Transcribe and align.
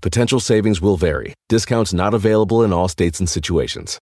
Potential 0.00 0.40
savings 0.40 0.80
will 0.80 0.96
vary. 0.96 1.34
Discounts 1.48 1.92
not 1.92 2.14
available 2.14 2.62
in 2.62 2.72
all 2.72 2.88
states 2.88 3.20
and 3.20 3.28
situations. 3.28 3.98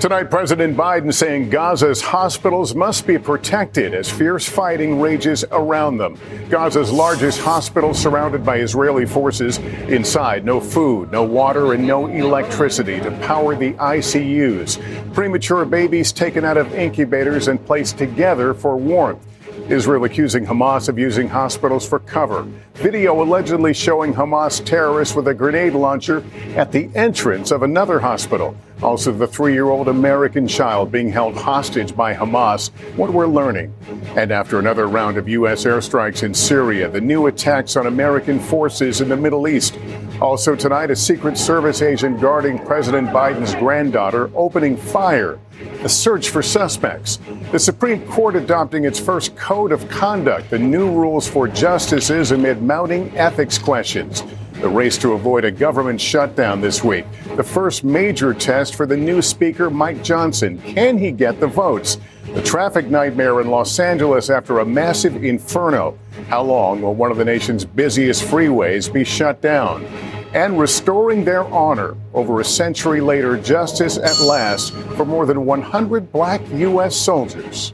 Tonight, 0.00 0.24
President 0.24 0.76
Biden 0.76 1.14
saying 1.14 1.50
Gaza's 1.50 2.02
hospitals 2.02 2.74
must 2.74 3.06
be 3.06 3.16
protected 3.16 3.94
as 3.94 4.10
fierce 4.10 4.46
fighting 4.46 5.00
rages 5.00 5.44
around 5.50 5.96
them. 5.96 6.18
Gaza's 6.50 6.92
largest 6.92 7.40
hospital 7.40 7.94
surrounded 7.94 8.44
by 8.44 8.58
Israeli 8.58 9.06
forces. 9.06 9.58
Inside, 9.88 10.44
no 10.44 10.60
food, 10.60 11.10
no 11.10 11.22
water, 11.22 11.72
and 11.72 11.86
no 11.86 12.08
electricity 12.08 13.00
to 13.00 13.10
power 13.22 13.56
the 13.56 13.72
ICUs. 13.74 15.14
Premature 15.14 15.64
babies 15.64 16.12
taken 16.12 16.44
out 16.44 16.58
of 16.58 16.74
incubators 16.74 17.48
and 17.48 17.64
placed 17.64 17.96
together 17.96 18.52
for 18.52 18.76
warmth. 18.76 19.24
Israel 19.68 20.04
accusing 20.04 20.44
Hamas 20.44 20.88
of 20.88 20.98
using 20.98 21.28
hospitals 21.28 21.88
for 21.88 21.98
cover. 21.98 22.42
Video 22.74 23.22
allegedly 23.22 23.72
showing 23.72 24.12
Hamas 24.12 24.64
terrorists 24.64 25.14
with 25.14 25.28
a 25.28 25.34
grenade 25.34 25.72
launcher 25.72 26.24
at 26.54 26.70
the 26.70 26.90
entrance 26.94 27.50
of 27.50 27.62
another 27.62 27.98
hospital. 27.98 28.56
Also, 28.82 29.12
the 29.12 29.26
three 29.26 29.54
year 29.54 29.70
old 29.70 29.88
American 29.88 30.46
child 30.46 30.92
being 30.92 31.10
held 31.10 31.34
hostage 31.34 31.96
by 31.96 32.12
Hamas. 32.12 32.70
What 32.96 33.12
we're 33.12 33.26
learning. 33.26 33.72
And 34.16 34.30
after 34.30 34.58
another 34.58 34.88
round 34.88 35.16
of 35.16 35.28
U.S. 35.28 35.64
airstrikes 35.64 36.22
in 36.22 36.34
Syria, 36.34 36.90
the 36.90 37.00
new 37.00 37.26
attacks 37.26 37.76
on 37.76 37.86
American 37.86 38.38
forces 38.38 39.00
in 39.00 39.08
the 39.08 39.16
Middle 39.16 39.48
East. 39.48 39.78
Also, 40.20 40.54
tonight, 40.54 40.90
a 40.90 40.96
Secret 40.96 41.36
Service 41.36 41.82
agent 41.82 42.20
guarding 42.20 42.58
President 42.58 43.08
Biden's 43.08 43.54
granddaughter 43.56 44.30
opening 44.34 44.76
fire. 44.76 45.38
The 45.82 45.88
search 45.88 46.30
for 46.30 46.42
suspects. 46.42 47.18
The 47.50 47.58
Supreme 47.58 48.06
Court 48.06 48.36
adopting 48.36 48.84
its 48.84 48.98
first 48.98 49.36
code 49.36 49.72
of 49.72 49.88
conduct, 49.88 50.50
the 50.50 50.58
new 50.58 50.90
rules 50.90 51.26
for 51.26 51.48
justices 51.48 52.30
amid 52.30 52.62
mounting 52.62 53.16
ethics 53.16 53.58
questions. 53.58 54.22
The 54.60 54.68
race 54.68 54.96
to 54.98 55.12
avoid 55.12 55.44
a 55.44 55.50
government 55.50 56.00
shutdown 56.00 56.60
this 56.60 56.84
week. 56.84 57.04
The 57.36 57.42
first 57.42 57.82
major 57.82 58.32
test 58.32 58.76
for 58.76 58.86
the 58.86 58.96
new 58.96 59.20
Speaker, 59.20 59.68
Mike 59.68 60.02
Johnson. 60.02 60.58
Can 60.62 60.96
he 60.96 61.10
get 61.10 61.40
the 61.40 61.48
votes? 61.48 61.98
The 62.32 62.42
traffic 62.42 62.86
nightmare 62.86 63.40
in 63.40 63.48
Los 63.48 63.78
Angeles 63.78 64.30
after 64.30 64.60
a 64.60 64.64
massive 64.64 65.24
inferno. 65.24 65.98
How 66.28 66.42
long 66.42 66.80
will 66.80 66.94
one 66.94 67.10
of 67.10 67.18
the 67.18 67.24
nation's 67.24 67.64
busiest 67.64 68.24
freeways 68.24 68.92
be 68.92 69.04
shut 69.04 69.40
down? 69.40 69.84
And 70.32 70.58
restoring 70.58 71.24
their 71.24 71.44
honor 71.44 71.96
over 72.12 72.40
a 72.40 72.44
century 72.44 73.00
later, 73.00 73.36
justice 73.36 73.98
at 73.98 74.18
last 74.20 74.72
for 74.96 75.04
more 75.04 75.26
than 75.26 75.44
100 75.44 76.10
black 76.10 76.40
U.S. 76.52 76.96
soldiers. 76.96 77.72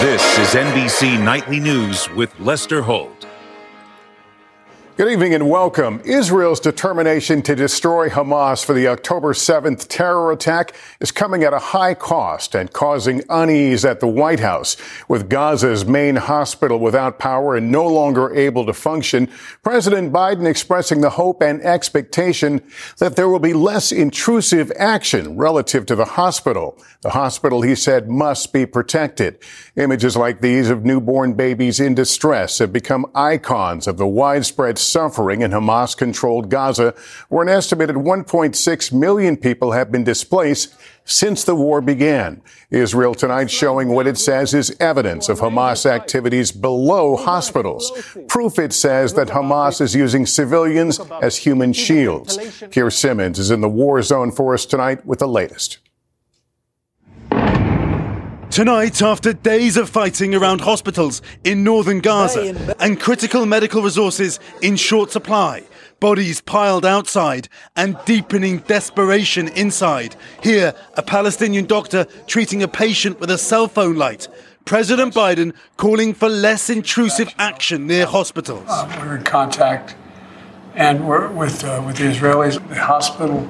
This 0.00 0.38
is 0.38 0.48
NBC 0.54 1.18
Nightly 1.24 1.58
News 1.58 2.08
with 2.10 2.38
Lester 2.38 2.82
Holt. 2.82 3.25
Good 4.96 5.12
evening 5.12 5.34
and 5.34 5.50
welcome. 5.50 6.00
Israel's 6.06 6.58
determination 6.58 7.42
to 7.42 7.54
destroy 7.54 8.08
Hamas 8.08 8.64
for 8.64 8.72
the 8.72 8.88
October 8.88 9.34
7th 9.34 9.88
terror 9.88 10.32
attack 10.32 10.74
is 11.00 11.12
coming 11.12 11.42
at 11.42 11.52
a 11.52 11.58
high 11.58 11.92
cost 11.92 12.54
and 12.54 12.72
causing 12.72 13.22
unease 13.28 13.84
at 13.84 14.00
the 14.00 14.08
White 14.08 14.40
House. 14.40 14.78
With 15.06 15.28
Gaza's 15.28 15.84
main 15.84 16.16
hospital 16.16 16.78
without 16.78 17.18
power 17.18 17.56
and 17.56 17.70
no 17.70 17.86
longer 17.86 18.34
able 18.34 18.64
to 18.64 18.72
function, 18.72 19.28
President 19.62 20.14
Biden 20.14 20.46
expressing 20.46 21.02
the 21.02 21.10
hope 21.10 21.42
and 21.42 21.60
expectation 21.60 22.62
that 22.96 23.16
there 23.16 23.28
will 23.28 23.38
be 23.38 23.52
less 23.52 23.92
intrusive 23.92 24.72
action 24.78 25.36
relative 25.36 25.84
to 25.84 25.94
the 25.94 26.06
hospital. 26.06 26.78
The 27.02 27.10
hospital, 27.10 27.60
he 27.60 27.74
said, 27.74 28.08
must 28.08 28.50
be 28.50 28.64
protected. 28.64 29.40
Images 29.76 30.16
like 30.16 30.40
these 30.40 30.70
of 30.70 30.86
newborn 30.86 31.34
babies 31.34 31.80
in 31.80 31.94
distress 31.94 32.60
have 32.60 32.72
become 32.72 33.04
icons 33.14 33.86
of 33.86 33.98
the 33.98 34.06
widespread 34.06 34.78
suffering 34.86 35.42
in 35.42 35.50
Hamas 35.50 35.96
controlled 35.96 36.50
Gaza, 36.50 36.94
where 37.28 37.42
an 37.42 37.48
estimated 37.48 37.96
1.6 37.96 38.92
million 38.92 39.36
people 39.36 39.72
have 39.72 39.90
been 39.92 40.04
displaced 40.04 40.74
since 41.04 41.44
the 41.44 41.54
war 41.54 41.80
began. 41.80 42.42
Israel 42.70 43.14
tonight 43.14 43.50
showing 43.50 43.88
what 43.88 44.06
it 44.06 44.18
says 44.18 44.52
is 44.52 44.76
evidence 44.80 45.28
of 45.28 45.40
Hamas 45.40 45.86
activities 45.86 46.52
below 46.52 47.16
hospitals. 47.16 47.92
Proof, 48.28 48.58
it 48.58 48.72
says, 48.72 49.14
that 49.14 49.28
Hamas 49.28 49.80
is 49.80 49.94
using 49.94 50.26
civilians 50.26 51.00
as 51.22 51.36
human 51.36 51.72
shields. 51.72 52.38
Keir 52.70 52.90
Simmons 52.90 53.38
is 53.38 53.50
in 53.50 53.60
the 53.60 53.68
war 53.68 54.02
zone 54.02 54.32
for 54.32 54.54
us 54.54 54.66
tonight 54.66 55.06
with 55.06 55.20
the 55.20 55.28
latest. 55.28 55.78
Tonight, 58.56 59.02
after 59.02 59.34
days 59.34 59.76
of 59.76 59.90
fighting 59.90 60.34
around 60.34 60.62
hospitals 60.62 61.20
in 61.44 61.62
northern 61.62 62.00
Gaza 62.00 62.74
and 62.80 62.98
critical 62.98 63.44
medical 63.44 63.82
resources 63.82 64.40
in 64.62 64.76
short 64.76 65.12
supply, 65.12 65.62
bodies 66.00 66.40
piled 66.40 66.86
outside 66.86 67.50
and 67.76 67.98
deepening 68.06 68.60
desperation 68.60 69.48
inside. 69.48 70.16
Here, 70.42 70.72
a 70.94 71.02
Palestinian 71.02 71.66
doctor 71.66 72.06
treating 72.26 72.62
a 72.62 72.66
patient 72.66 73.20
with 73.20 73.30
a 73.30 73.36
cell 73.36 73.68
phone 73.68 73.96
light. 73.96 74.26
President 74.64 75.12
Biden 75.12 75.52
calling 75.76 76.14
for 76.14 76.30
less 76.30 76.70
intrusive 76.70 77.34
action 77.38 77.86
near 77.86 78.06
hospitals. 78.06 78.64
Uh, 78.66 78.90
we're 79.02 79.18
in 79.18 79.24
contact 79.24 79.94
and 80.74 81.06
we're 81.06 81.28
with, 81.30 81.62
uh, 81.62 81.82
with 81.84 81.98
the 81.98 82.04
Israelis. 82.04 82.66
The 82.70 82.80
hospital 82.80 83.46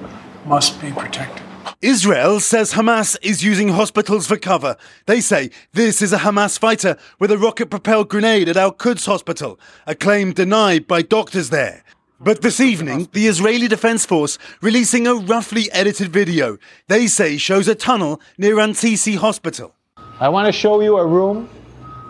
must 0.47 0.81
be 0.81 0.91
protected. 0.91 1.46
Israel 1.83 2.41
says 2.41 2.73
Hamas 2.73 3.19
is 3.21 3.45
using 3.45 3.69
hospitals 3.69 4.27
for 4.27 4.39
cover. 4.39 4.77
They 5.05 5.21
say 5.21 5.51
this 5.75 6.01
is 6.01 6.11
a 6.11 6.19
Hamas 6.19 6.59
fighter 6.59 6.97
with 7.19 7.31
a 7.31 7.37
rocket 7.37 7.69
propelled 7.69 8.09
grenade 8.09 8.49
at 8.49 8.57
Al 8.57 8.73
Quds 8.73 9.05
hospital, 9.05 9.61
a 9.87 9.95
claim 9.95 10.33
denied 10.33 10.87
by 10.87 11.03
doctors 11.03 11.51
there. 11.51 11.85
But 12.19 12.41
this 12.41 12.61
evening, 12.61 13.11
the 13.13 13.27
Israeli 13.27 13.69
Defense 13.69 14.07
Force 14.07 14.39
releasing 14.63 15.07
a 15.07 15.15
roughly 15.15 15.71
edited 15.71 16.11
video 16.11 16.57
they 16.89 17.07
say 17.09 17.37
shows 17.37 17.69
a 17.69 17.75
tunnel 17.75 18.23
near 18.39 18.57
Rantisi 18.57 19.17
Hospital. 19.17 19.75
I 20.19 20.31
want 20.31 20.47
to 20.47 20.53
show 20.53 20.81
you 20.81 20.97
a 20.97 21.07
room 21.07 21.47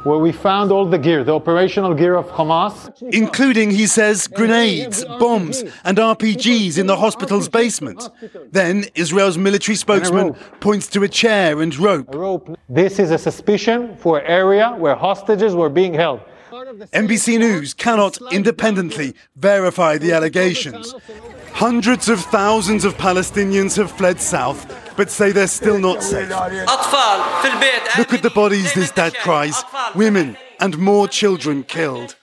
where 0.06 0.19
we 0.19 0.31
found 0.31 0.71
all 0.71 0.87
the 0.87 0.99
gear, 0.99 1.25
the 1.25 1.34
operational 1.34 1.93
gear 1.93 2.15
of 2.15 2.27
Hamas. 2.28 2.77
Including, 3.12 3.71
he 3.72 3.87
says, 3.87 4.28
grenades, 4.28 5.05
bombs, 5.05 5.65
and 5.84 5.99
RPGs 5.99 6.78
in 6.78 6.87
the 6.87 6.97
hospital's 6.97 7.49
basement. 7.49 8.09
Then, 8.53 8.84
Israel's 8.95 9.37
military 9.37 9.75
spokesman 9.75 10.34
points 10.61 10.87
to 10.89 11.03
a 11.03 11.09
chair 11.09 11.61
and 11.61 11.77
rope. 11.77 12.15
rope. 12.15 12.56
This 12.69 13.00
is 13.00 13.11
a 13.11 13.19
suspicion 13.19 13.97
for 13.97 14.19
an 14.21 14.27
area 14.27 14.75
where 14.78 14.95
hostages 14.95 15.55
were 15.55 15.69
being 15.69 15.93
held. 15.93 16.21
NBC 16.93 17.39
News 17.39 17.75
cannot 17.75 18.19
independently 18.33 19.15
verify 19.34 19.99
the 19.99 20.12
allegations. 20.12 20.95
Hundreds 21.56 22.11
of 22.11 22.21
thousands 22.21 22.84
of 22.84 22.94
Palestinians 22.99 23.78
have 23.78 23.91
fled 23.91 24.21
south, 24.21 24.67
but 24.94 25.11
say 25.11 25.33
they're 25.33 25.47
still 25.47 25.78
not 25.78 26.03
safe. 26.03 26.28
Look 26.28 28.12
at 28.12 28.22
the 28.22 28.31
bodies, 28.34 28.75
this 28.75 28.91
dad 28.91 29.15
cries. 29.15 29.65
Women 29.95 30.37
and 30.61 30.77
more 30.77 31.09
children 31.09 31.62
killed. 31.62 32.15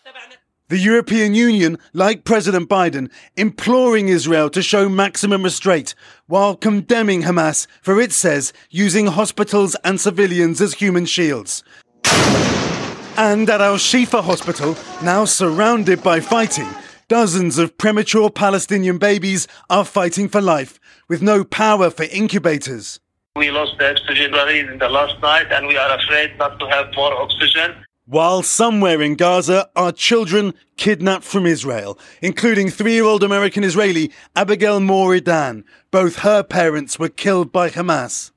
The 0.69 0.77
European 0.77 1.33
Union, 1.33 1.79
like 1.93 2.25
President 2.25 2.69
Biden, 2.69 3.09
imploring 3.35 4.07
Israel 4.07 4.51
to 4.51 4.61
show 4.61 4.87
maximum 4.87 5.41
restraint 5.41 5.95
while 6.27 6.55
condemning 6.55 7.23
Hamas 7.23 7.65
for, 7.81 7.99
it 7.99 8.11
says, 8.11 8.53
using 8.69 9.07
hospitals 9.07 9.75
and 9.83 9.99
civilians 9.99 10.61
as 10.61 10.75
human 10.75 11.07
shields. 11.07 11.63
And 13.17 13.49
at 13.49 13.61
Al 13.61 13.77
Shifa 13.77 14.23
Hospital, 14.23 14.77
now 15.01 15.25
surrounded 15.25 16.03
by 16.03 16.19
fighting, 16.19 16.69
dozens 17.07 17.57
of 17.57 17.77
premature 17.77 18.29
Palestinian 18.29 18.97
babies 18.97 19.47
are 19.69 19.85
fighting 19.85 20.27
for 20.29 20.41
life 20.41 20.79
with 21.07 21.21
no 21.21 21.43
power 21.43 21.89
for 21.89 22.03
incubators. 22.03 22.99
We 23.35 23.49
lost 23.49 23.77
the 23.79 23.91
oxygen 23.91 24.33
in 24.35 24.77
the 24.77 24.89
last 24.89 25.19
night 25.21 25.51
and 25.51 25.67
we 25.67 25.77
are 25.77 25.97
afraid 25.97 26.37
not 26.37 26.59
to 26.59 26.67
have 26.67 26.93
more 26.95 27.13
oxygen. 27.13 27.75
While 28.05 28.43
somewhere 28.43 29.01
in 29.01 29.15
Gaza 29.15 29.69
are 29.77 29.93
children 29.93 30.53
kidnapped 30.75 31.23
from 31.23 31.45
Israel, 31.45 31.97
including 32.21 32.69
three 32.69 32.95
year 32.95 33.05
old 33.05 33.23
American 33.23 33.63
Israeli 33.63 34.11
Abigail 34.35 34.81
Mor 34.81 35.15
Idan. 35.15 35.63
Both 35.89 36.17
her 36.17 36.43
parents 36.43 36.99
were 36.99 37.07
killed 37.07 37.53
by 37.53 37.69
Hamas. 37.69 38.32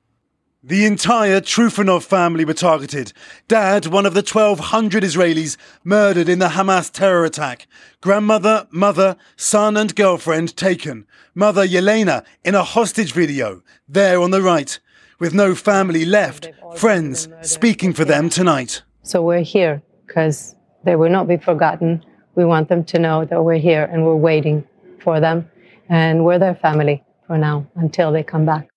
The 0.67 0.85
entire 0.85 1.39
Trufanov 1.39 2.03
family 2.03 2.43
were 2.43 2.53
targeted. 2.53 3.13
Dad, 3.47 3.85
one 3.85 4.05
of 4.05 4.13
the 4.13 4.19
1,200 4.19 5.01
Israelis 5.01 5.55
murdered 5.85 6.27
in 6.27 6.39
the 6.39 6.49
Hamas 6.49 6.91
terror 6.91 7.23
attack. 7.23 7.67
Grandmother, 8.01 8.67
mother, 8.69 9.15
son, 9.37 9.77
and 9.77 9.95
girlfriend 9.95 10.57
taken. 10.57 11.07
Mother 11.33 11.65
Yelena 11.65 12.25
in 12.43 12.53
a 12.53 12.63
hostage 12.63 13.13
video, 13.13 13.63
there 13.87 14.19
on 14.19 14.31
the 14.31 14.41
right, 14.41 14.77
with 15.19 15.33
no 15.33 15.55
family 15.55 16.03
left, 16.03 16.51
friends 16.75 17.29
speaking 17.43 17.93
for 17.93 18.03
them 18.03 18.27
tonight. 18.27 18.81
So 19.03 19.21
we're 19.21 19.43
here 19.43 19.81
because 20.05 20.53
they 20.83 20.97
will 20.97 21.09
not 21.09 21.29
be 21.29 21.37
forgotten. 21.37 22.03
We 22.35 22.43
want 22.43 22.67
them 22.67 22.83
to 22.83 22.99
know 22.99 23.23
that 23.23 23.41
we're 23.41 23.55
here 23.55 23.85
and 23.85 24.03
we're 24.03 24.17
waiting 24.17 24.67
for 24.99 25.21
them, 25.21 25.49
and 25.87 26.25
we're 26.25 26.39
their 26.39 26.55
family 26.55 27.05
for 27.25 27.37
now 27.37 27.65
until 27.75 28.11
they 28.11 28.21
come 28.21 28.45
back. 28.45 28.67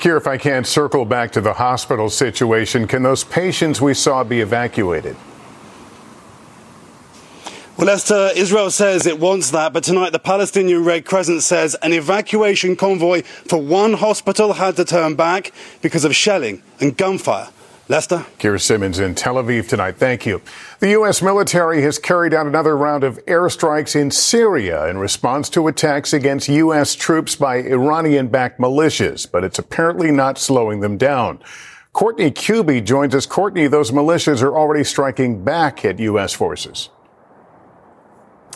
Here, 0.00 0.16
if 0.16 0.26
I 0.26 0.38
can 0.38 0.64
circle 0.64 1.04
back 1.04 1.30
to 1.32 1.42
the 1.42 1.52
hospital 1.52 2.08
situation, 2.08 2.86
can 2.86 3.02
those 3.02 3.22
patients 3.22 3.82
we 3.82 3.92
saw 3.92 4.24
be 4.24 4.40
evacuated? 4.40 5.14
Well, 7.76 7.86
Lester, 7.86 8.30
Israel 8.34 8.70
says 8.70 9.06
it 9.06 9.18
wants 9.18 9.50
that, 9.50 9.74
but 9.74 9.84
tonight 9.84 10.12
the 10.12 10.18
Palestinian 10.18 10.84
Red 10.84 11.04
Crescent 11.04 11.42
says 11.42 11.76
an 11.82 11.92
evacuation 11.92 12.76
convoy 12.76 13.22
for 13.22 13.60
one 13.60 13.94
hospital 13.94 14.54
had 14.54 14.76
to 14.76 14.86
turn 14.86 15.16
back 15.16 15.52
because 15.82 16.04
of 16.04 16.16
shelling 16.16 16.62
and 16.80 16.96
gunfire. 16.96 17.48
Lester? 17.90 18.24
Keir 18.38 18.56
Simmons 18.56 19.00
in 19.00 19.16
Tel 19.16 19.34
Aviv 19.34 19.66
tonight. 19.66 19.96
Thank 19.96 20.24
you. 20.24 20.40
The 20.78 20.90
U.S. 20.90 21.20
military 21.22 21.82
has 21.82 21.98
carried 21.98 22.32
out 22.32 22.46
another 22.46 22.76
round 22.76 23.02
of 23.02 23.18
airstrikes 23.26 23.96
in 24.00 24.12
Syria 24.12 24.86
in 24.86 24.96
response 24.98 25.50
to 25.50 25.66
attacks 25.66 26.12
against 26.12 26.48
U.S. 26.48 26.94
troops 26.94 27.34
by 27.34 27.56
Iranian 27.56 28.28
backed 28.28 28.60
militias, 28.60 29.28
but 29.28 29.42
it's 29.42 29.58
apparently 29.58 30.12
not 30.12 30.38
slowing 30.38 30.78
them 30.78 30.98
down. 30.98 31.40
Courtney 31.92 32.30
Kube 32.30 32.84
joins 32.84 33.12
us. 33.12 33.26
Courtney, 33.26 33.66
those 33.66 33.90
militias 33.90 34.40
are 34.40 34.56
already 34.56 34.84
striking 34.84 35.42
back 35.42 35.84
at 35.84 35.98
U.S. 35.98 36.32
forces. 36.32 36.90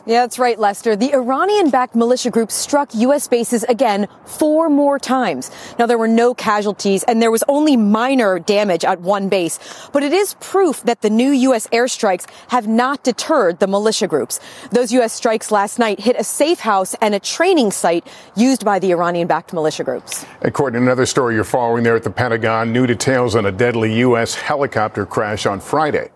Yeah, 0.07 0.21
that's 0.21 0.39
right, 0.39 0.59
Lester. 0.59 0.97
The 0.97 1.15
Iranian 1.15 1.71
backed 1.71 1.95
militia 1.95 2.29
group 2.31 2.51
struck 2.51 2.95
U.S. 2.95 3.27
bases 3.27 3.63
again 3.65 4.07
four 4.27 4.69
more 4.69 4.99
times. 4.99 5.51
Now, 5.79 5.87
there 5.87 5.97
were 5.97 6.09
no 6.09 6.35
casualties 6.35 7.05
and 7.05 7.23
there 7.23 7.31
was 7.31 7.43
only 7.49 7.79
minor 7.79 8.39
damage 8.39 8.85
at 8.85 9.01
one 9.01 9.31
base, 9.31 9.59
but 9.95 10.03
it 10.03 10.13
is 10.13 10.35
proof 10.41 10.83
that 10.83 11.01
the 11.01 11.09
new 11.09 11.31
U.S. 11.31 11.67
airstrikes 11.69 12.29
have 12.49 12.69
not 12.69 13.03
deterred 13.03 13.61
the 13.61 13.67
militia 13.67 14.07
groups. 14.07 14.41
Those 14.73 14.93
U.S. 14.93 15.15
strikes 15.15 15.51
last 15.51 15.79
night 15.79 16.01
hit 16.01 16.17
a 16.19 16.25
safe 16.25 16.61
house 16.61 16.95
and 17.01 17.15
a 17.15 17.21
training 17.21 17.71
site 17.71 18.07
used 18.37 18.63
by 18.63 18.79
the 18.79 18.91
Iranian 18.91 19.27
backed 19.27 19.55
militia 19.55 19.85
groups. 19.85 20.27
According 20.43 20.81
to 20.81 20.85
another 20.85 21.07
story 21.07 21.35
you're 21.35 21.45
following 21.45 21.83
there 21.83 21.97
at 21.97 22.03
the 22.03 22.11
Pentagon, 22.11 22.75
new 22.75 22.87
details 22.87 23.35
on 23.35 23.47
a 23.47 23.53
deadly 23.53 24.01
U.S. 24.01 24.35
helicopter 24.35 25.07
crash 25.07 25.47
on 25.47 25.61
Friday. 25.61 26.11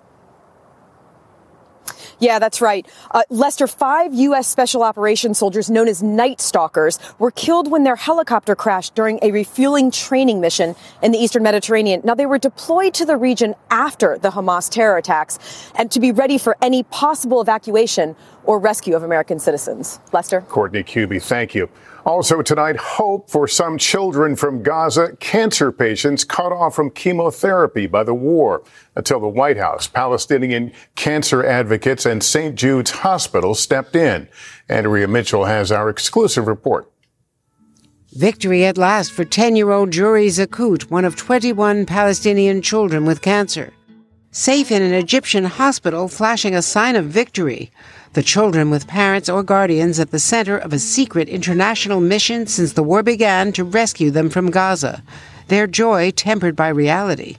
Yeah, 2.21 2.39
that's 2.39 2.61
right. 2.61 2.87
Uh, 3.11 3.23
Lester, 3.31 3.67
five 3.67 4.13
U.S. 4.15 4.49
Special 4.49 4.83
Operations 4.83 5.39
soldiers 5.39 5.71
known 5.71 5.89
as 5.89 6.03
Night 6.03 6.41
Stalkers 6.41 6.99
were 7.19 7.31
killed 7.31 7.71
when 7.71 7.85
their 7.85 7.97
helicopter 7.97 8.57
crashed 8.57 8.95
during 8.95 9.19
a 9.23 9.31
refueling 9.31 9.91
training 9.91 10.41
mission 10.41 10.75
in 11.03 11.13
the 11.13 11.19
Eastern 11.19 11.43
Mediterranean. 11.43 12.01
Now, 12.05 12.15
they 12.15 12.27
were 12.27 12.39
deployed 12.39 12.95
to 12.95 13.05
the 13.05 13.17
region 13.17 13.55
after 13.71 14.19
the 14.19 14.31
Hamas 14.31 14.69
terror 14.69 14.97
attacks 14.97 15.39
and 15.77 15.91
to 15.93 16.01
be 16.01 16.11
ready 16.11 16.39
for 16.39 16.57
any 16.61 16.83
possible 16.85 17.41
evacuation 17.41 18.17
or 18.45 18.59
rescue 18.59 18.97
of 18.97 19.03
American 19.03 19.39
citizens. 19.39 20.01
Lester? 20.13 20.41
Courtney 20.41 20.83
Kube, 20.83 21.23
thank 21.23 21.55
you. 21.55 21.69
Also 22.09 22.41
tonight, 22.41 22.79
hope 22.79 23.29
for 23.29 23.47
some 23.47 23.77
children 23.77 24.35
from 24.35 24.63
Gaza, 24.63 25.15
cancer 25.21 25.71
patients 25.71 26.25
cut 26.25 26.53
off 26.53 26.75
from 26.75 26.89
chemotherapy 26.89 27.87
by 27.87 28.03
the 28.03 28.15
war. 28.15 28.63
Until 28.97 29.21
the 29.21 29.29
White 29.29 29.59
House, 29.59 29.87
Palestinian 29.87 30.73
cancer 30.97 31.45
advocates 31.45 32.07
and 32.07 32.25
St. 32.25 32.55
Jude's 32.55 32.91
Hospital 32.93 33.55
stepped 33.55 33.95
in. 33.95 34.27
Andrea 34.71 35.07
Mitchell 35.07 35.45
has 35.45 35.71
our 35.71 35.91
exclusive 35.91 36.47
report. 36.47 36.91
Victory 38.17 38.65
at 38.65 38.79
last 38.79 39.13
for 39.13 39.27
10 39.27 39.55
year 39.55 39.71
old 39.71 39.91
Juri 39.91 40.29
Zakut, 40.29 40.85
one 40.91 41.05
of 41.05 41.15
21 41.15 41.85
Palestinian 41.85 42.63
children 42.63 43.05
with 43.05 43.21
cancer. 43.21 43.75
Safe 44.31 44.73
in 44.73 44.81
an 44.81 44.95
Egyptian 44.95 45.45
hospital, 45.45 46.09
flashing 46.09 46.55
a 46.55 46.63
sign 46.63 46.97
of 46.97 47.05
victory 47.05 47.71
the 48.19 48.25
children 48.25 48.69
with 48.69 48.89
parents 48.89 49.29
or 49.29 49.45
guardians 49.45 50.01
at 50.01 50.11
the 50.11 50.19
center 50.19 50.59
of 50.59 50.73
a 50.73 50.79
secret 50.81 51.29
international 51.29 52.01
mission 52.01 52.49
since 52.49 52.73
the 52.73 52.83
war 52.83 53.01
began 53.01 53.53
to 53.53 53.63
rescue 53.63 54.11
them 54.11 54.29
from 54.29 54.51
Gaza, 54.51 55.05
their 55.47 55.69
joy 55.69 56.11
tempered 56.11 56.57
by 56.57 56.67
reality. 56.67 57.37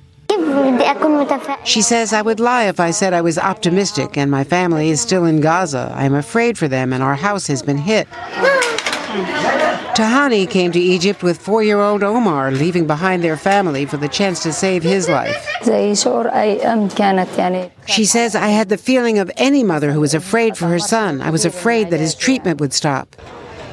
She 1.66 1.82
says, 1.82 2.14
I 2.14 2.22
would 2.22 2.40
lie 2.40 2.64
if 2.70 2.80
I 2.80 2.92
said 2.92 3.14
I 3.14 3.20
was 3.20 3.38
optimistic 3.38 4.18
and 4.18 4.32
my 4.32 4.46
family 4.46 4.90
is 4.90 5.02
still 5.02 5.26
in 5.26 5.42
Gaza. 5.42 5.92
I 5.94 6.06
am 6.06 6.16
afraid 6.16 6.58
for 6.58 6.70
them 6.70 6.94
and 6.94 7.04
our 7.04 7.16
house 7.16 7.48
has 7.48 7.62
been 7.62 7.80
hit. 7.80 8.08
Tahani 10.00 10.50
came 10.50 10.72
to 10.72 10.80
Egypt 10.80 11.24
with 11.24 11.42
four 11.42 11.62
year 11.62 11.82
old 11.82 12.04
Omar, 12.04 12.52
leaving 12.52 12.88
behind 12.88 13.22
their 13.22 13.36
family 13.36 13.86
for 13.86 13.98
the 13.98 14.08
chance 14.08 14.42
to 14.44 14.54
save 14.54 14.82
his 14.82 15.10
life. 15.10 15.46
She 17.86 18.06
says, 18.06 18.34
I 18.34 18.48
had 18.48 18.70
the 18.70 18.78
feeling 18.78 19.20
of 19.20 19.30
any 19.36 19.62
mother 19.62 19.92
who 19.92 20.00
was 20.00 20.14
afraid 20.14 20.58
for 20.58 20.68
her 20.68 20.80
son. 20.80 21.22
I 21.22 21.32
was 21.32 21.44
afraid 21.44 21.90
that 21.90 22.00
his 22.00 22.16
treatment 22.16 22.62
would 22.62 22.72
stop. 22.72 23.18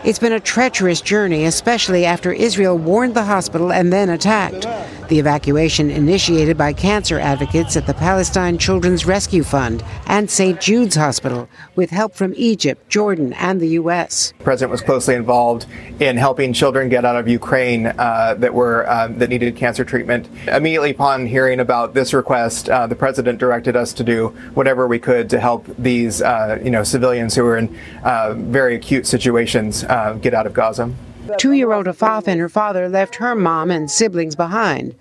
It's 0.07 0.21
been 0.21 0.35
a 0.35 0.39
treacherous 0.39 1.01
journey, 1.01 1.47
especially 1.47 2.05
after 2.05 2.31
Israel 2.31 2.79
warned 2.79 3.15
the 3.15 3.25
hospital 3.25 3.73
and 3.73 3.93
then 3.93 4.09
attacked. 4.09 4.65
The 5.09 5.19
evacuation 5.21 5.89
initiated 5.89 6.57
by 6.57 6.73
cancer 6.73 7.21
advocates 7.21 7.77
at 7.77 7.87
the 7.87 7.95
Palestine 7.95 8.59
Children's 8.59 9.05
Rescue 9.07 9.45
Fund 9.45 9.85
and 10.07 10.29
St. 10.29 10.61
Jude's 10.61 10.97
Hospital, 10.97 11.49
with 11.77 11.91
help 11.91 12.15
from 12.15 12.35
Egypt, 12.37 12.89
Jordan, 12.89 13.33
and 13.35 13.61
the 13.61 13.69
U.S. 13.69 14.33
The 14.39 14.45
president 14.45 14.73
was 14.73 14.81
closely 14.81 15.15
involved 15.15 15.67
in 16.01 16.17
helping 16.17 16.53
children 16.53 16.89
get 16.89 17.05
out 17.05 17.15
of 17.15 17.29
Ukraine 17.29 17.87
uh, 17.87 18.35
that 18.39 18.53
were 18.53 18.89
uh, 18.89 19.09
that 19.09 19.29
needed 19.29 19.55
cancer 19.55 19.85
treatment. 19.85 20.29
Immediately 20.49 20.91
upon 20.91 21.27
hearing 21.27 21.61
about 21.61 21.95
this 21.95 22.13
request, 22.13 22.69
uh, 22.69 22.89
the 22.89 22.97
president 22.97 23.39
directed 23.39 23.77
us 23.77 23.93
to 23.95 24.03
do 24.03 24.29
whatever 24.55 24.89
we 24.89 24.99
could 24.99 25.31
to 25.31 25.39
help 25.39 25.67
these, 25.79 26.21
uh, 26.21 26.59
you 26.65 26.71
know, 26.71 26.83
civilians 26.83 27.35
who 27.37 27.45
were 27.45 27.59
in 27.59 27.77
uh, 28.03 28.35
very 28.35 28.75
acute 28.75 29.07
situations 29.07 29.85
uh, 29.97 30.13
get 30.15 30.35
out 30.35 30.47
of 30.47 30.53
Gaza. 30.53 30.93
Two 31.39 31.53
year 31.53 31.73
old 31.73 31.87
Afaf 31.87 32.29
and 32.29 32.39
her 32.39 32.49
father 32.49 32.89
left 32.89 33.17
her 33.17 33.35
mom 33.35 33.71
and 33.71 33.91
siblings 33.91 34.37
behind. 34.37 34.95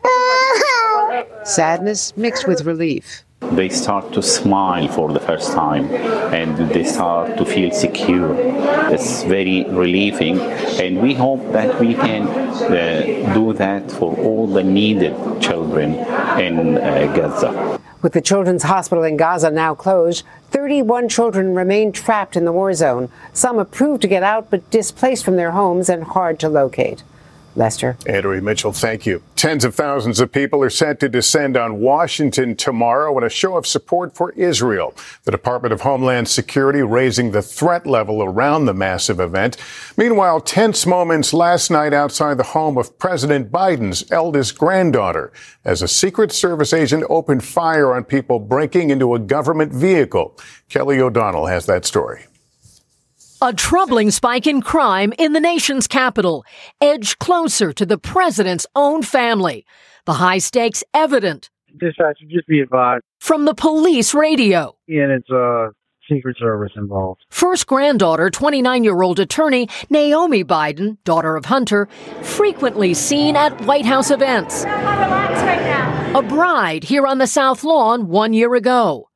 Sadness 1.44 2.15
mixed 2.18 2.47
with 2.47 2.65
relief. 2.65 3.25
They 3.51 3.69
start 3.69 4.11
to 4.13 4.21
smile 4.21 4.87
for 4.89 5.13
the 5.13 5.19
first 5.19 5.53
time 5.53 5.85
and 6.33 6.57
they 6.57 6.83
start 6.83 7.37
to 7.37 7.45
feel 7.45 7.71
secure. 7.71 8.35
It's 8.91 9.23
very 9.23 9.63
relieving, 9.65 10.41
and 10.81 11.01
we 11.01 11.13
hope 11.13 11.51
that 11.53 11.79
we 11.79 11.93
can 11.93 12.27
uh, 12.27 13.33
do 13.33 13.53
that 13.53 13.91
for 13.91 14.13
all 14.17 14.48
the 14.48 14.63
needed 14.63 15.15
children 15.41 15.93
in 16.39 16.77
uh, 16.77 17.13
Gaza. 17.15 17.79
With 18.01 18.13
the 18.13 18.21
Children's 18.21 18.63
Hospital 18.63 19.03
in 19.03 19.15
Gaza 19.15 19.51
now 19.51 19.74
closed, 19.74 20.25
31 20.51 21.07
children 21.07 21.55
remain 21.55 21.91
trapped 21.91 22.36
in 22.36 22.45
the 22.45 22.51
war 22.51 22.74
zone. 22.74 23.10
Some 23.31 23.57
approved 23.57 24.01
to 24.01 24.07
get 24.07 24.24
out, 24.24 24.50
but 24.50 24.69
displaced 24.69 25.24
from 25.24 25.38
their 25.38 25.51
homes 25.51 25.88
and 25.88 26.03
hard 26.03 26.39
to 26.39 26.50
locate. 26.50 27.03
Lester. 27.55 27.97
Andrea 28.07 28.41
Mitchell, 28.41 28.74
thank 28.74 29.05
you. 29.05 29.21
Tens 29.35 29.63
of 29.63 29.75
thousands 29.75 30.19
of 30.19 30.31
people 30.31 30.62
are 30.63 30.69
set 30.69 31.00
to 31.00 31.09
descend 31.09 31.55
on 31.55 31.79
Washington 31.79 32.55
tomorrow 32.55 33.17
in 33.17 33.24
a 33.24 33.29
show 33.29 33.57
of 33.57 33.65
support 33.65 34.15
for 34.15 34.31
Israel. 34.31 34.93
The 35.24 35.31
Department 35.31 35.74
of 35.74 35.81
Homeland 35.81 36.27
Security 36.27 36.81
raising 36.81 37.31
the 37.31 37.41
threat 37.41 37.85
level 37.85 38.24
around 38.24 38.65
the 38.65 38.74
massive 38.74 39.19
event. 39.19 39.57
Meanwhile, 39.97 40.41
tense 40.41 40.85
moments 40.85 41.33
last 41.33 41.71
night 41.71 41.93
outside 41.93 42.38
the 42.38 42.43
home 42.43 42.77
of 42.77 42.97
President 43.00 43.51
Biden's 43.51 44.12
eldest 44.12 44.57
granddaughter 44.57 45.31
as 45.63 45.81
a 45.81 45.88
Secret 45.88 46.31
Service 46.31 46.74
agent 46.74 47.03
opened 47.09 47.43
fire 47.43 47.93
on 47.93 48.03
people 48.03 48.39
breaking 48.39 48.89
into 48.89 49.15
a 49.15 49.19
government 49.19 49.71
vehicle. 49.74 50.38
Kelly 50.69 51.00
O'Donnell 51.00 51.47
has 51.47 51.65
that 51.65 51.85
story. 51.85 52.25
A 53.42 53.54
troubling 53.54 54.12
spike 54.12 54.48
in 54.48 54.62
crime 54.62 55.13
in 55.18 55.34
the 55.34 55.39
nation's 55.39 55.88
capital, 55.88 56.46
edged 56.80 57.20
closer 57.20 57.74
to 57.74 57.86
the 57.86 57.98
president's 57.98 58.65
own 58.75 59.04
family. 59.04 59.65
The 60.06 60.13
high 60.13 60.38
stakes 60.38 60.84
evident. 60.94 61.50
Dispatch, 61.77 62.20
just 62.30 62.48
be 62.48 62.62
advised. 62.62 63.04
From 63.20 63.46
the 63.46 63.54
police 63.54 64.13
radio. 64.13 64.77
And 64.88 65.12
it's 65.12 65.30
a 65.30 65.72
Secret 66.10 66.38
Service 66.39 66.72
involved. 66.75 67.25
First 67.30 67.68
granddaughter, 67.68 68.30
29 68.30 68.84
year 68.84 69.01
old 69.01 69.20
attorney 69.20 69.68
Naomi 69.89 70.44
Biden, 70.44 70.98
daughter 71.04 71.36
of 71.36 71.46
Hunter, 71.46 71.88
frequently 72.22 72.94
seen 72.94 73.36
at 73.36 73.60
White 73.62 73.86
House 73.86 74.12
events. 74.12 74.63
Right 74.63 75.25
a 76.15 76.22
bride 76.22 76.86
here 76.86 77.06
on 77.06 77.18
the 77.18 77.27
South 77.27 77.65
Lawn 77.65 78.08
one 78.08 78.32
year 78.32 78.56
ago. 78.56 79.10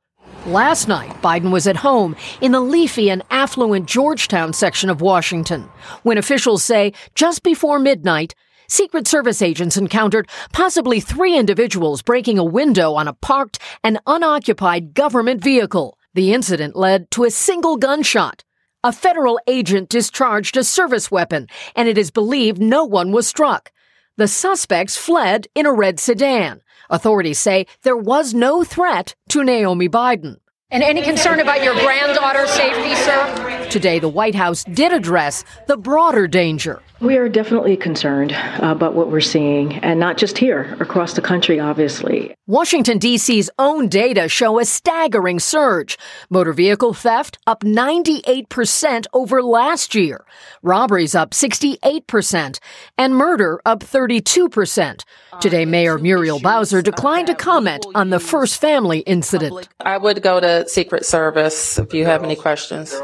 Last 0.46 0.88
night, 0.88 1.10
Biden 1.20 1.52
was 1.52 1.66
at 1.66 1.76
home 1.76 2.16
in 2.40 2.52
the 2.52 2.62
leafy 2.62 3.10
and 3.10 3.22
affluent 3.30 3.84
Georgetown 3.84 4.54
section 4.54 4.88
of 4.88 5.02
Washington 5.02 5.64
when 6.02 6.16
officials 6.16 6.64
say 6.64 6.94
just 7.14 7.42
before 7.42 7.78
midnight, 7.78 8.34
Secret 8.66 9.06
Service 9.06 9.42
agents 9.42 9.76
encountered 9.76 10.30
possibly 10.50 10.98
three 10.98 11.36
individuals 11.36 12.00
breaking 12.00 12.38
a 12.38 12.44
window 12.44 12.94
on 12.94 13.06
a 13.06 13.12
parked 13.12 13.58
and 13.84 14.00
unoccupied 14.06 14.94
government 14.94 15.44
vehicle. 15.44 15.98
The 16.14 16.32
incident 16.32 16.74
led 16.74 17.10
to 17.10 17.24
a 17.24 17.30
single 17.30 17.76
gunshot. 17.76 18.42
A 18.82 18.92
federal 18.92 19.38
agent 19.46 19.90
discharged 19.90 20.56
a 20.56 20.64
service 20.64 21.10
weapon, 21.10 21.48
and 21.76 21.86
it 21.86 21.98
is 21.98 22.10
believed 22.10 22.62
no 22.62 22.86
one 22.86 23.12
was 23.12 23.28
struck. 23.28 23.72
The 24.16 24.26
suspects 24.26 24.96
fled 24.96 25.48
in 25.54 25.66
a 25.66 25.72
red 25.72 26.00
sedan. 26.00 26.62
Authorities 26.90 27.38
say 27.38 27.66
there 27.82 27.96
was 27.96 28.34
no 28.34 28.64
threat 28.64 29.14
to 29.30 29.42
Naomi 29.42 29.88
Biden. 29.88 30.36
And 30.70 30.82
any 30.82 31.02
concern 31.02 31.40
about 31.40 31.64
your 31.64 31.74
granddaughter's 31.74 32.50
safety, 32.50 32.94
sir? 32.96 33.59
Today, 33.70 34.00
the 34.00 34.08
White 34.08 34.34
House 34.34 34.64
did 34.64 34.92
address 34.92 35.44
the 35.68 35.76
broader 35.76 36.26
danger. 36.26 36.82
We 37.00 37.16
are 37.16 37.28
definitely 37.28 37.78
concerned 37.78 38.32
uh, 38.32 38.58
about 38.62 38.94
what 38.94 39.10
we're 39.10 39.20
seeing, 39.20 39.76
and 39.76 39.98
not 39.98 40.18
just 40.18 40.36
here, 40.36 40.76
across 40.80 41.14
the 41.14 41.22
country, 41.22 41.58
obviously. 41.58 42.34
Washington, 42.46 42.98
D.C.'s 42.98 43.48
own 43.58 43.88
data 43.88 44.28
show 44.28 44.58
a 44.58 44.64
staggering 44.64 45.38
surge. 45.38 45.96
Motor 46.28 46.52
vehicle 46.52 46.92
theft 46.92 47.38
up 47.46 47.60
98% 47.62 49.06
over 49.14 49.42
last 49.42 49.94
year, 49.94 50.26
robberies 50.62 51.14
up 51.14 51.30
68%, 51.30 52.58
and 52.98 53.14
murder 53.14 53.62
up 53.64 53.80
32%. 53.80 55.04
Today, 55.40 55.64
Mayor 55.64 55.96
Muriel 55.96 56.40
Bowser 56.40 56.82
declined 56.82 57.28
to 57.28 57.34
comment 57.34 57.86
on 57.94 58.10
the 58.10 58.20
first 58.20 58.60
family 58.60 58.98
incident. 59.00 59.68
I 59.78 59.96
would 59.96 60.22
go 60.22 60.38
to 60.40 60.68
Secret 60.68 61.06
Service 61.06 61.78
if 61.78 61.94
you 61.94 62.04
have 62.04 62.24
any 62.24 62.36
questions. 62.36 62.94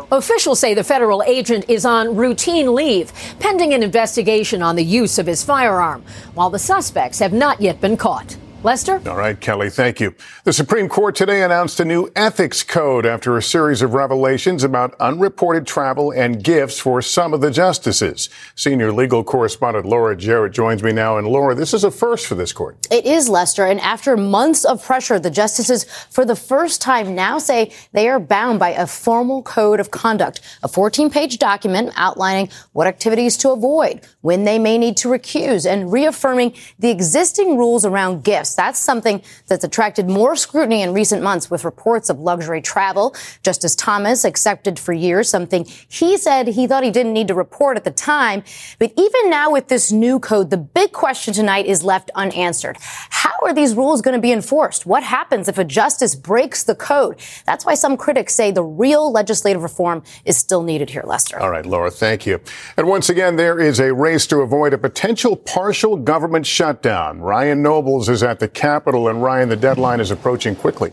Officials 0.57 0.71
say 0.71 0.75
the 0.75 0.85
federal 0.85 1.23
agent 1.25 1.67
is 1.69 1.85
on 1.85 2.17
routine 2.17 2.75
leave, 2.75 3.13
pending 3.41 3.75
an 3.75 3.83
investigation 3.83 4.63
on 4.63 4.75
the 4.75 4.83
use 4.83 5.19
of 5.19 5.27
his 5.27 5.45
firearm, 5.45 6.03
while 6.33 6.49
the 6.49 6.59
suspects 6.59 7.19
have 7.19 7.35
not 7.35 7.61
yet 7.61 7.79
been 7.83 7.99
caught. 7.99 8.39
Lester? 8.63 9.01
All 9.07 9.17
right, 9.17 9.39
Kelly, 9.39 9.71
thank 9.71 10.01
you. 10.01 10.15
The 10.45 10.53
Supreme 10.53 10.89
Court 10.89 11.15
today 11.15 11.43
announced 11.43 11.79
a 11.79 11.85
new 11.85 12.11
ethics 12.17 12.63
code 12.63 13.05
after 13.05 13.37
a 13.37 13.43
series 13.43 13.83
of 13.83 13.93
revelations 13.93 14.65
about 14.65 14.95
unreported 14.99 15.67
travel 15.67 16.11
and 16.11 16.43
gifts 16.43 16.79
for 16.79 17.03
some 17.03 17.35
of 17.35 17.41
the 17.41 17.51
justices. 17.51 18.29
Senior 18.55 18.93
legal 18.93 19.23
correspondent 19.23 19.85
Laura 19.85 20.17
Jarrett 20.17 20.53
joins 20.53 20.83
me 20.83 20.93
now. 20.93 21.19
And 21.19 21.27
Laura, 21.27 21.55
this 21.55 21.75
is 21.75 21.85
a 21.85 21.91
first 21.91 22.27
for 22.27 22.35
this 22.35 22.53
court. 22.53 22.77
It 22.91 23.05
is, 23.05 23.29
Lester. 23.29 23.67
And 23.67 23.81
after 23.81 24.17
months 24.17 24.65
of 24.65 24.83
pressure, 24.83 25.19
the 25.19 25.31
justices, 25.31 25.85
for 26.11 26.25
the 26.25 26.37
first 26.37 26.81
time 26.81 27.15
now, 27.15 27.39
say 27.39 27.73
they 27.93 28.09
are 28.09 28.19
bound 28.19 28.59
by 28.59 28.71
a 28.71 28.87
formal 28.87 29.43
code 29.43 29.81
of 29.81 29.91
conduct, 29.91 30.41
a 30.63 30.69
14 30.69 31.11
page 31.11 31.39
document 31.39 31.93
outlining 31.97 32.49
what 32.73 32.87
activities 32.87 33.37
to 33.39 33.51
avoid, 33.51 34.01
when 34.23 34.45
they 34.45 34.59
may 34.59 34.79
need 34.79 34.97
to 34.97 35.09
recuse, 35.09 35.71
and 35.71 35.93
reaffirming 35.93 36.55
the 36.79 36.91
existing 36.91 37.59
rules 37.59 37.85
around 37.85 38.25
gifts. 38.25 38.46
That's 38.55 38.79
something 38.79 39.23
that's 39.47 39.65
attracted 39.65 40.09
more 40.09 40.37
scrutiny 40.37 40.83
in 40.83 40.93
recent 40.93 41.23
months 41.23 41.50
with 41.50 41.65
reports 41.65 42.11
of 42.11 42.21
luxury 42.21 42.62
travel. 42.62 43.15
Justice 43.43 43.75
Thomas 43.75 44.25
accepted 44.25 44.79
for 44.79 44.93
years 44.93 45.29
something 45.29 45.67
he 45.88 46.17
said 46.17 46.49
he 46.49 46.67
thought 46.67 46.85
he 46.85 46.91
didn't 46.91 47.12
need 47.12 47.29
to 47.29 47.35
report 47.35 47.76
at 47.76 47.85
the 47.85 47.91
time. 47.91 48.43
But 48.79 48.93
even 48.97 49.31
now 49.31 49.50
with 49.50 49.69
this 49.69 49.93
new 49.93 50.19
code, 50.19 50.50
the 50.50 50.57
big 50.57 50.93
question 50.93 51.35
tonight 51.35 51.67
is 51.67 51.83
left 51.83 52.11
unanswered. 52.15 52.76
How 52.81 53.35
are 53.43 53.53
these 53.53 53.75
rules 53.75 54.03
going 54.03 54.17
to 54.17 54.21
be 54.21 54.33
enforced? 54.33 54.87
What 54.87 55.03
happens 55.03 55.49
if 55.49 55.59
a 55.59 55.65
justice 55.65 56.15
breaks 56.15 56.65
the 56.65 56.75
code? 56.75 57.21
That's 57.47 57.65
why 57.65 57.75
some 57.75 57.97
critics 57.97 58.35
say 58.35 58.50
the 58.50 58.62
real 58.62 59.11
legislative 59.11 59.62
reform 59.62 60.03
is 60.25 60.37
still 60.37 60.62
needed 60.62 60.91
here, 60.91 61.03
Lester. 61.05 61.38
All 61.38 61.50
right, 61.50 61.67
Laura, 61.67 61.91
thank 61.91 62.26
you. 62.26 62.41
And 62.76 62.87
once 62.87 63.09
again, 63.09 63.37
there 63.37 63.59
is 63.59 63.81
a 63.81 63.93
race 63.93 64.26
to 64.29 64.41
avoid 64.41 64.73
a 64.73 64.79
potential 64.79 65.37
partial 65.37 65.97
government 65.97 66.47
shutdown. 66.47 67.21
Ryan 67.21 67.62
Nobles 67.62 68.09
is 68.09 68.23
at 68.23 68.36
the 68.38 68.49
Capitol, 68.49 69.09
and 69.09 69.23
Ryan, 69.23 69.49
the 69.49 69.57
deadline 69.57 70.00
is 70.00 70.11
approaching 70.11 70.57
quickly. 70.57 70.93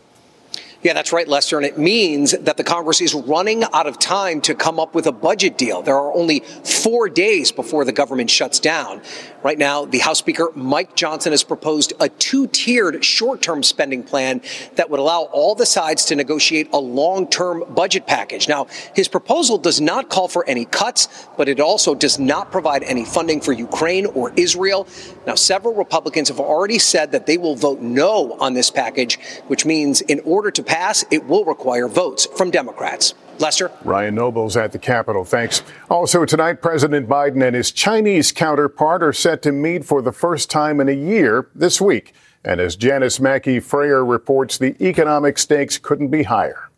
Yeah, 0.83 0.91
that's 0.91 1.13
right, 1.13 1.27
Lester. 1.27 1.55
And 1.55 1.65
it 1.65 1.77
means 1.77 2.31
that 2.31 2.57
the 2.57 2.63
Congress 2.63 2.99
is 2.99 3.13
running 3.13 3.63
out 3.63 3.87
of 3.87 3.97
time 3.99 4.41
to 4.41 4.53
come 4.53 4.81
up 4.81 4.93
with 4.93 5.07
a 5.07 5.13
budget 5.13 5.57
deal. 5.57 5.81
There 5.81 5.95
are 5.95 6.13
only 6.13 6.41
four 6.41 7.07
days 7.07 7.53
before 7.53 7.85
the 7.85 7.93
government 7.93 8.29
shuts 8.29 8.59
down. 8.59 9.01
Right 9.43 9.57
now, 9.57 9.83
the 9.83 9.99
House 9.99 10.19
Speaker, 10.19 10.51
Mike 10.55 10.95
Johnson, 10.95 11.33
has 11.33 11.43
proposed 11.43 11.91
a 11.99 12.07
two 12.07 12.47
tiered 12.47 13.03
short 13.03 13.41
term 13.41 13.61
spending 13.61 14.01
plan 14.01 14.41
that 14.75 14.89
would 14.89 15.01
allow 15.01 15.23
all 15.33 15.53
the 15.53 15.65
sides 15.65 16.05
to 16.05 16.15
negotiate 16.15 16.69
a 16.71 16.77
long 16.77 17.27
term 17.27 17.65
budget 17.75 18.07
package. 18.07 18.47
Now, 18.47 18.67
his 18.95 19.09
proposal 19.09 19.57
does 19.57 19.81
not 19.81 20.09
call 20.09 20.29
for 20.29 20.47
any 20.47 20.63
cuts, 20.63 21.27
but 21.35 21.49
it 21.49 21.59
also 21.59 21.93
does 21.93 22.17
not 22.17 22.51
provide 22.51 22.83
any 22.83 23.03
funding 23.03 23.41
for 23.41 23.51
Ukraine 23.51 24.05
or 24.05 24.31
Israel. 24.37 24.87
Now, 25.27 25.35
several 25.35 25.73
Republicans 25.73 26.29
have 26.29 26.39
already 26.39 26.79
said 26.79 27.11
that 27.11 27.25
they 27.25 27.37
will 27.37 27.55
vote 27.55 27.81
no 27.81 28.37
on 28.39 28.53
this 28.53 28.71
package, 28.71 29.19
which 29.47 29.65
means 29.65 29.99
in 29.99 30.21
order 30.21 30.51
to 30.51 30.63
pass, 30.63 31.03
it 31.11 31.25
will 31.25 31.43
require 31.43 31.89
votes 31.89 32.25
from 32.37 32.49
Democrats. 32.49 33.13
Lester? 33.39 33.71
Ryan 33.83 34.15
Nobles 34.15 34.55
at 34.55 34.71
the 34.71 34.79
Capitol. 34.79 35.25
Thanks. 35.25 35.63
Also 35.89 36.25
tonight, 36.25 36.61
President 36.61 37.07
Biden 37.07 37.45
and 37.45 37.55
his 37.55 37.71
Chinese 37.71 38.31
counterpart 38.31 39.03
are 39.03 39.13
set 39.13 39.41
to 39.43 39.51
meet 39.51 39.85
for 39.85 40.01
the 40.01 40.11
first 40.11 40.49
time 40.49 40.79
in 40.79 40.89
a 40.89 40.93
year 40.93 41.49
this 41.55 41.81
week. 41.81 42.13
And 42.45 42.59
as 42.59 42.75
Janis 42.75 43.19
Mackey 43.19 43.59
Frayer 43.59 44.07
reports, 44.07 44.57
the 44.57 44.75
economic 44.85 45.37
stakes 45.37 45.77
couldn't 45.77 46.09
be 46.09 46.23
higher. 46.23 46.69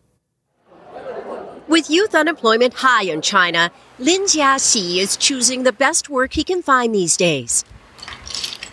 With 1.68 1.90
youth 1.90 2.14
unemployment 2.14 2.76
high 2.76 3.06
in 3.06 3.24
China, 3.24 3.72
Lin 3.98 4.26
Jiaxi 4.26 4.98
is 4.98 5.18
choosing 5.18 5.64
the 5.64 5.72
best 5.72 6.10
work 6.10 6.34
he 6.34 6.44
can 6.44 6.62
find 6.62 6.94
these 6.94 7.18
days. 7.18 7.66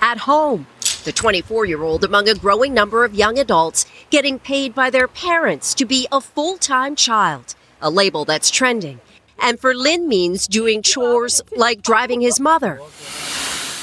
At 0.03 0.19
home, 0.19 0.67
the 1.05 1.13
24 1.13 1.65
year 1.65 1.83
old 1.83 2.05
among 2.05 2.29
a 2.29 2.35
growing 2.35 2.75
number 2.75 3.05
of 3.05 3.15
young 3.15 3.39
adults 3.39 3.87
getting 4.11 4.39
paid 4.39 4.75
by 4.75 4.91
their 4.91 5.09
parents 5.09 5.73
to 5.75 5.87
be 5.87 6.07
a 6.13 6.21
full 6.21 6.59
time 6.59 6.95
child, 6.95 7.55
a 7.83 7.91
label 7.91 8.25
that's 8.25 8.51
trending. 8.51 9.01
And 9.39 9.59
for 9.59 9.75
Lin 9.75 10.09
means 10.09 10.47
doing 10.47 10.83
chores 10.83 11.43
like 11.57 11.83
driving 11.83 12.21
his 12.21 12.39
mother 12.39 12.81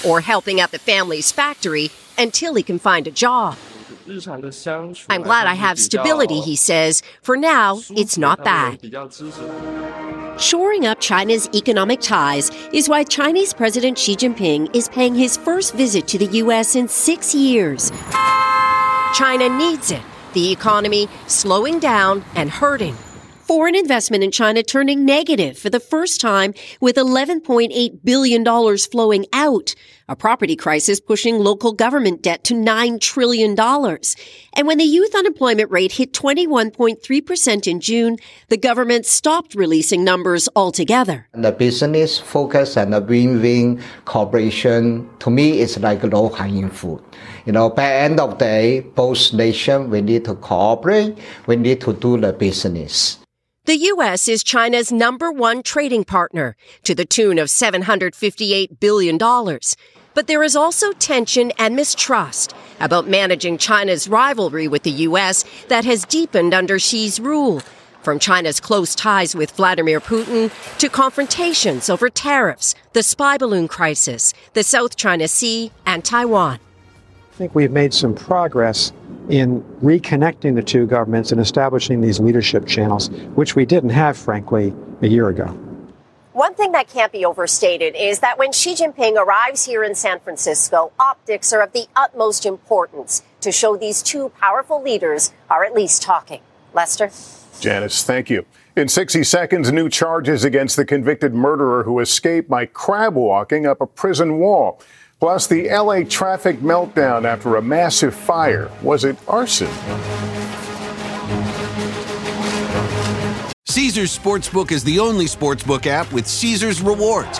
or 0.06 0.22
helping 0.22 0.60
at 0.62 0.72
the 0.72 0.80
family's 0.80 1.32
factory 1.32 1.92
until 2.18 2.56
he 2.56 2.64
can 2.64 2.80
find 2.80 3.08
a 3.08 3.12
job. 3.12 3.58
I'm 5.10 5.22
glad 5.22 5.46
I 5.46 5.54
have 5.54 5.78
stability, 5.78 6.40
he 6.40 6.56
says. 6.56 7.04
For 7.22 7.38
now, 7.38 7.80
it's 7.92 8.18
not 8.18 8.44
bad. 8.44 8.80
Shoring 10.40 10.86
up 10.86 11.00
China's 11.00 11.50
economic 11.54 12.00
ties 12.00 12.50
is 12.74 12.90
why 12.90 13.04
Chinese 13.04 13.54
President 13.54 13.98
Xi 14.00 14.16
Jinping 14.16 14.74
is 14.76 14.90
paying 14.90 15.14
his 15.14 15.38
first 15.38 15.74
visit 15.76 16.08
to 16.08 16.18
the 16.18 16.38
U.S. 16.38 16.76
in 16.76 16.88
six 16.88 17.36
years. 17.36 17.92
China 19.14 19.50
needs 19.50 19.92
it, 19.92 20.02
the 20.34 20.52
economy 20.52 21.08
slowing 21.28 21.78
down 21.78 22.24
and 22.36 22.50
hurting. 22.50 22.96
Foreign 23.50 23.74
investment 23.74 24.24
in 24.24 24.30
China 24.30 24.62
turning 24.62 25.06
negative 25.06 25.58
for 25.58 25.72
the 25.72 25.80
first 25.80 26.22
time 26.22 26.54
with 26.82 26.98
$11.8 26.98 28.04
billion 28.04 28.78
flowing 28.78 29.26
out. 29.34 29.74
A 30.08 30.16
property 30.16 30.56
crisis 30.56 31.00
pushing 31.00 31.40
local 31.40 31.74
government 31.74 32.22
debt 32.22 32.44
to 32.44 32.54
$9 32.54 33.02
trillion. 33.02 33.60
And 34.54 34.68
when 34.68 34.78
the 34.78 34.84
youth 34.84 35.16
unemployment 35.16 35.72
rate 35.72 35.94
hit 35.94 36.14
21.3% 36.14 37.68
in 37.68 37.80
June, 37.80 38.18
the 38.50 38.58
government 38.58 39.08
stopped 39.08 39.56
releasing 39.56 40.04
numbers 40.04 40.48
altogether. 40.56 41.28
The 41.34 41.52
business 41.52 42.20
focus 42.20 42.78
and 42.78 42.94
the 42.94 43.02
win-win 43.02 43.82
cooperation, 44.06 45.10
to 45.22 45.32
me, 45.32 45.60
is 45.60 45.80
like 45.80 46.04
low-hanging 46.04 46.70
fruit. 46.70 47.04
You 47.48 47.54
know, 47.54 47.72
by 47.72 47.96
end 47.96 48.20
of 48.20 48.38
the 48.38 48.46
day, 48.46 48.82
both 48.82 49.34
nations, 49.34 49.90
we 49.90 50.02
need 50.02 50.26
to 50.26 50.36
cooperate, 50.36 51.18
we 51.48 51.56
need 51.56 51.82
to 51.82 51.94
do 51.94 52.16
the 52.16 52.32
business. 52.32 53.18
The 53.70 53.78
U.S. 53.94 54.28
is 54.28 54.44
China's 54.44 54.92
number 54.92 55.32
one 55.32 55.62
trading 55.62 56.04
partner 56.04 56.56
to 56.86 56.96
the 56.96 57.06
tune 57.06 57.38
of 57.38 57.50
$758 57.50 58.80
billion. 58.80 59.20
But 60.16 60.26
there 60.26 60.42
is 60.42 60.56
also 60.56 60.92
tension 60.94 61.52
and 61.60 61.76
mistrust 61.76 62.56
about 62.80 63.08
managing 63.08 63.60
China's 63.60 64.08
rivalry 64.08 64.68
with 64.68 64.82
the 64.82 65.06
U.S. 65.10 65.46
that 65.68 65.86
has 65.86 66.04
deepened 66.04 66.52
under 66.52 66.80
Xi's 66.80 67.20
rule. 67.20 67.62
From 68.02 68.18
China's 68.18 68.60
close 68.60 68.96
ties 68.96 69.36
with 69.36 69.52
Vladimir 69.52 70.02
Putin 70.02 70.52
to 70.80 70.90
confrontations 70.90 71.92
over 71.92 72.10
tariffs, 72.10 72.74
the 72.94 73.04
spy 73.04 73.38
balloon 73.38 73.68
crisis, 73.68 74.34
the 74.54 74.64
South 74.64 74.96
China 74.96 75.28
Sea, 75.28 75.72
and 75.86 76.04
Taiwan. 76.04 76.60
I 77.40 77.42
think 77.42 77.56
we've 77.56 77.72
made 77.72 77.94
some 77.94 78.14
progress 78.14 78.92
in 79.30 79.62
reconnecting 79.82 80.56
the 80.56 80.62
two 80.62 80.86
governments 80.86 81.32
and 81.32 81.40
establishing 81.40 82.02
these 82.02 82.20
leadership 82.20 82.68
channels, 82.68 83.10
which 83.34 83.56
we 83.56 83.66
didn't 83.66 83.92
have, 83.92 84.18
frankly, 84.18 84.74
a 85.02 85.08
year 85.08 85.30
ago. 85.30 85.46
One 86.34 86.54
thing 86.54 86.74
that 86.74 86.90
can't 86.90 87.14
be 87.14 87.24
overstated 87.24 87.96
is 87.96 88.20
that 88.20 88.38
when 88.38 88.52
Xi 88.52 88.76
Jinping 88.76 89.16
arrives 89.16 89.64
here 89.64 89.86
in 89.86 89.96
San 89.96 90.20
Francisco, 90.20 90.92
optics 91.00 91.54
are 91.54 91.62
of 91.62 91.72
the 91.72 91.88
utmost 91.96 92.46
importance 92.46 93.24
to 93.40 93.54
show 93.54 93.78
these 93.78 94.04
two 94.04 94.28
powerful 94.38 94.84
leaders 94.84 95.32
are 95.50 95.64
at 95.64 95.74
least 95.74 96.02
talking. 96.02 96.42
Lester? 96.74 97.10
Janis, 97.62 98.04
thank 98.04 98.30
you. 98.30 98.46
In 98.76 98.90
60 98.90 99.24
seconds, 99.24 99.72
new 99.72 99.88
charges 99.88 100.44
against 100.44 100.76
the 100.76 100.84
convicted 100.84 101.34
murderer 101.34 101.84
who 101.84 102.00
escaped 102.00 102.50
by 102.50 102.66
crab 102.66 103.16
walking 103.16 103.66
up 103.66 103.80
a 103.80 103.88
prison 103.88 104.40
wall. 104.40 104.82
Plus, 105.20 105.48
the 105.48 105.68
LA 105.70 106.04
traffic 106.04 106.60
meltdown 106.60 107.26
after 107.26 107.58
a 107.58 107.62
massive 107.62 108.16
fire. 108.16 108.72
Was 108.82 109.04
it 109.04 109.18
arson? 109.28 109.68
Caesars 113.68 114.18
Sportsbook 114.18 114.72
is 114.72 114.84
the 114.84 115.00
only 115.00 115.26
sportsbook 115.26 115.88
app 115.88 116.12
with 116.14 116.26
Caesars 116.26 116.82
rewards. 116.82 117.40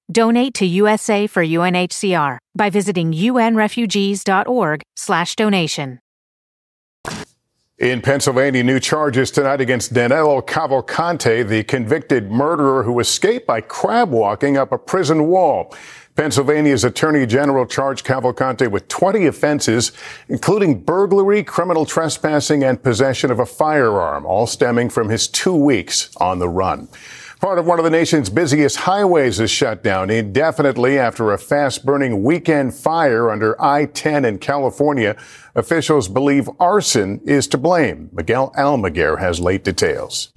Donate 0.11 0.53
to 0.55 0.65
USA 0.65 1.27
for 1.27 1.43
UNHCR 1.43 2.39
by 2.55 2.69
visiting 2.69 3.13
unrefugees.org/donation. 3.13 5.99
In 7.81 8.01
Pennsylvania, 8.01 8.63
new 8.63 8.79
charges 8.79 9.31
tonight 9.31 9.59
against 9.59 9.93
Danilo 9.93 10.41
Cavalcante, 10.41 11.47
the 11.47 11.63
convicted 11.63 12.29
murderer 12.29 12.83
who 12.83 12.99
escaped 12.99 13.47
by 13.47 13.61
crab 13.61 14.11
walking 14.11 14.55
up 14.55 14.71
a 14.71 14.77
prison 14.77 15.25
wall. 15.25 15.73
Pennsylvania's 16.15 16.83
Attorney 16.83 17.25
General 17.25 17.65
charged 17.65 18.05
Cavalcante 18.05 18.69
with 18.69 18.87
20 18.87 19.25
offenses, 19.25 19.93
including 20.27 20.81
burglary, 20.81 21.43
criminal 21.43 21.85
trespassing, 21.85 22.63
and 22.63 22.83
possession 22.83 23.31
of 23.31 23.39
a 23.39 23.47
firearm, 23.47 24.27
all 24.27 24.45
stemming 24.45 24.89
from 24.89 25.09
his 25.09 25.27
two 25.27 25.55
weeks 25.55 26.15
on 26.17 26.37
the 26.37 26.49
run. 26.49 26.87
Part 27.41 27.57
of 27.57 27.65
one 27.65 27.79
of 27.79 27.83
the 27.83 27.89
nation's 27.89 28.29
busiest 28.29 28.77
highways 28.77 29.39
is 29.39 29.49
shut 29.49 29.81
down 29.81 30.11
indefinitely 30.11 30.99
after 30.99 31.33
a 31.33 31.39
fast 31.39 31.83
burning 31.83 32.21
weekend 32.21 32.75
fire 32.75 33.31
under 33.31 33.59
I-10 33.59 34.27
in 34.27 34.37
California. 34.37 35.15
Officials 35.55 36.07
believe 36.07 36.47
arson 36.59 37.19
is 37.25 37.47
to 37.47 37.57
blame. 37.57 38.11
Miguel 38.13 38.53
Almaguer 38.55 39.17
has 39.17 39.39
late 39.39 39.63
details. 39.63 40.31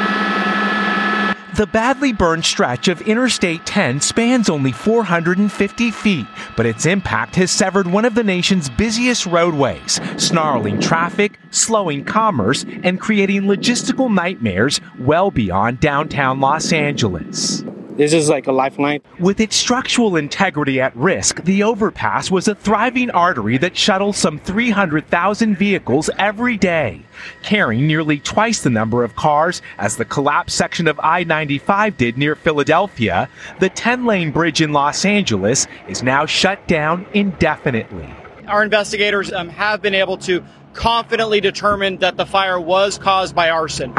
The 1.55 1.69
badly 1.69 2.13
burned 2.13 2.45
stretch 2.45 2.89
of 2.89 3.01
Interstate 3.03 3.65
10 3.65 4.01
spans 4.01 4.49
only 4.49 4.73
450 4.73 5.93
feet, 5.93 6.27
but 6.57 6.67
its 6.67 6.85
impact 6.85 7.37
has 7.37 7.53
severed 7.53 7.87
one 7.87 8.05
of 8.05 8.17
the 8.17 8.25
nation's 8.25 8.69
busiest 8.69 9.25
roadways, 9.25 10.01
snarling 10.17 10.81
traffic, 10.81 11.39
slowing 11.53 12.05
commerce, 12.05 12.65
and 12.83 13.01
creating 13.01 13.43
logistical 13.43 14.13
nightmares 14.13 14.81
well 14.99 15.31
beyond 15.31 15.79
downtown 15.79 16.41
Los 16.41 16.73
Angeles. 16.73 17.63
This 17.97 18.13
is 18.13 18.29
like 18.29 18.49
a 18.49 18.53
lifeline. 18.53 19.03
With 19.21 19.39
its 19.39 19.55
structural 19.55 20.17
integrity 20.17 20.81
at 20.81 20.97
risk, 20.97 21.45
the 21.45 21.63
overpass 21.63 22.29
was 22.29 22.49
a 22.49 22.55
thriving 22.57 23.09
artery 23.11 23.57
that 23.59 23.77
shuttles 23.77 24.17
some 24.17 24.41
300,000 24.41 25.57
vehicles 25.57 26.11
every 26.19 26.57
day, 26.57 27.03
carrying 27.45 27.87
nearly 27.87 28.19
twice 28.19 28.63
the 28.63 28.71
number 28.71 29.05
of 29.05 29.15
cars 29.15 29.63
as 29.79 29.97
the 29.97 30.05
collapsed 30.05 30.57
section 30.57 30.89
of 30.89 30.99
I 31.05 31.23
95 31.23 31.97
did 31.97 32.19
near 32.19 32.35
Philadelphia. 32.35 33.29
The 33.61 33.69
10 33.69 34.05
lane 34.05 34.33
bridge 34.33 34.61
in 34.61 34.73
Los 34.73 35.05
Angeles 35.05 35.69
is 35.87 36.03
now 36.03 36.27
shut 36.27 36.67
down 36.67 37.07
indefinitely. 37.15 38.13
Our 38.49 38.65
investigators 38.65 39.33
um, 39.33 39.49
have 39.51 39.81
been 39.81 39.95
able 39.95 40.19
to 40.19 40.45
confidently 40.73 41.41
determine 41.41 41.99
that 41.99 42.17
the 42.17 42.27
fire 42.27 42.61
was 42.61 42.99
caused 42.99 43.37
by 43.37 43.51
arson. 43.51 43.95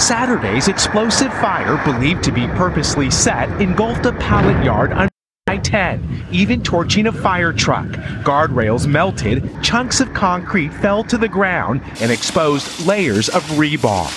Saturday's 0.00 0.68
explosive 0.68 1.32
fire, 1.34 1.76
believed 1.84 2.24
to 2.24 2.32
be 2.32 2.46
purposely 2.48 3.10
set, 3.10 3.48
engulfed 3.60 4.06
a 4.06 4.12
pallet 4.14 4.64
yard 4.64 4.92
under 4.92 5.10
I 5.46 5.58
10, 5.58 6.26
even 6.32 6.62
torching 6.62 7.06
a 7.06 7.12
fire 7.12 7.52
truck. 7.52 7.86
Guardrails 8.24 8.86
melted, 8.86 9.62
chunks 9.62 10.00
of 10.00 10.14
concrete 10.14 10.72
fell 10.72 11.04
to 11.04 11.18
the 11.18 11.28
ground, 11.28 11.82
and 12.00 12.10
exposed 12.10 12.86
layers 12.86 13.28
of 13.28 13.42
rebar. 13.50 14.08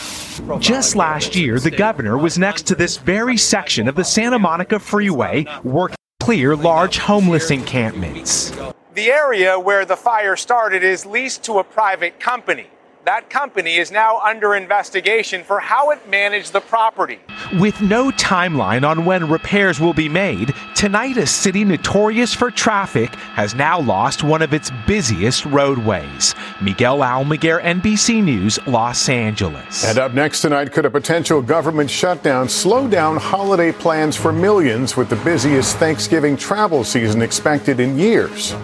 Just 0.61 0.95
last 0.95 1.35
year, 1.35 1.59
the 1.59 1.69
governor 1.69 2.17
was 2.17 2.37
next 2.37 2.65
to 2.67 2.75
this 2.75 2.97
very 2.97 3.35
section 3.35 3.87
of 3.89 3.95
the 3.95 4.05
Santa 4.05 4.39
Monica 4.39 4.79
Freeway 4.79 5.45
working 5.63 5.97
to 6.19 6.25
clear 6.25 6.55
large 6.55 6.97
homeless 6.97 7.51
encampments. 7.51 8.51
The 8.93 9.11
area 9.11 9.59
where 9.59 9.85
the 9.85 9.97
fire 9.97 10.37
started 10.37 10.81
is 10.81 11.05
leased 11.05 11.43
to 11.43 11.59
a 11.59 11.63
private 11.63 12.19
company 12.21 12.67
that 13.05 13.29
company 13.29 13.75
is 13.75 13.91
now 13.91 14.19
under 14.19 14.55
investigation 14.55 15.43
for 15.43 15.59
how 15.59 15.91
it 15.91 16.09
managed 16.09 16.53
the 16.53 16.61
property. 16.61 17.19
With 17.59 17.81
no 17.81 18.11
timeline 18.11 18.87
on 18.87 19.03
when 19.03 19.29
repairs 19.29 19.79
will 19.79 19.93
be 19.93 20.07
made, 20.07 20.53
tonight 20.75 21.17
a 21.17 21.27
city 21.27 21.65
notorious 21.65 22.33
for 22.33 22.49
traffic 22.49 23.13
has 23.35 23.55
now 23.55 23.79
lost 23.81 24.23
one 24.23 24.41
of 24.41 24.53
its 24.53 24.71
busiest 24.87 25.45
roadways. 25.45 26.33
Miguel 26.61 26.99
Almaguer, 26.99 27.61
NBC 27.61 28.23
News, 28.23 28.57
Los 28.67 29.09
Angeles. 29.09 29.83
And 29.83 29.97
up 29.97 30.13
next 30.13 30.41
tonight, 30.41 30.71
could 30.71 30.85
a 30.85 30.89
potential 30.89 31.41
government 31.41 31.89
shutdown 31.89 32.47
slow 32.47 32.87
down 32.87 33.17
holiday 33.17 33.71
plans 33.71 34.15
for 34.15 34.31
millions 34.31 34.95
with 34.95 35.09
the 35.09 35.17
busiest 35.17 35.77
Thanksgiving 35.77 36.37
travel 36.37 36.83
season 36.83 37.21
expected 37.21 37.79
in 37.79 37.97
years? 37.97 38.55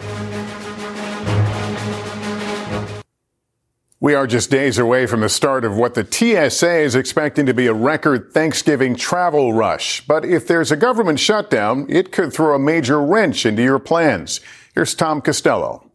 We 4.01 4.15
are 4.15 4.27
just 4.27 4.49
days 4.49 4.77
away 4.77 5.07
from 5.07 5.19
the 5.19 5.27
start 5.27 5.65
of 5.65 5.75
what 5.75 5.93
the 5.93 6.07
TSA 6.09 6.83
is 6.83 6.95
expecting 6.95 7.45
to 7.47 7.53
be 7.53 7.67
a 7.67 7.73
record 7.73 8.31
Thanksgiving 8.31 8.95
travel 8.95 9.51
rush. 9.51 10.07
But 10.07 10.23
if 10.23 10.47
there's 10.47 10.71
a 10.71 10.77
government 10.77 11.19
shutdown, 11.19 11.85
it 11.89 12.13
could 12.13 12.31
throw 12.31 12.55
a 12.55 12.59
major 12.59 13.01
wrench 13.01 13.45
into 13.45 13.61
your 13.61 13.77
plans. 13.77 14.39
Here's 14.73 14.95
Tom 14.95 15.19
Costello. 15.19 15.88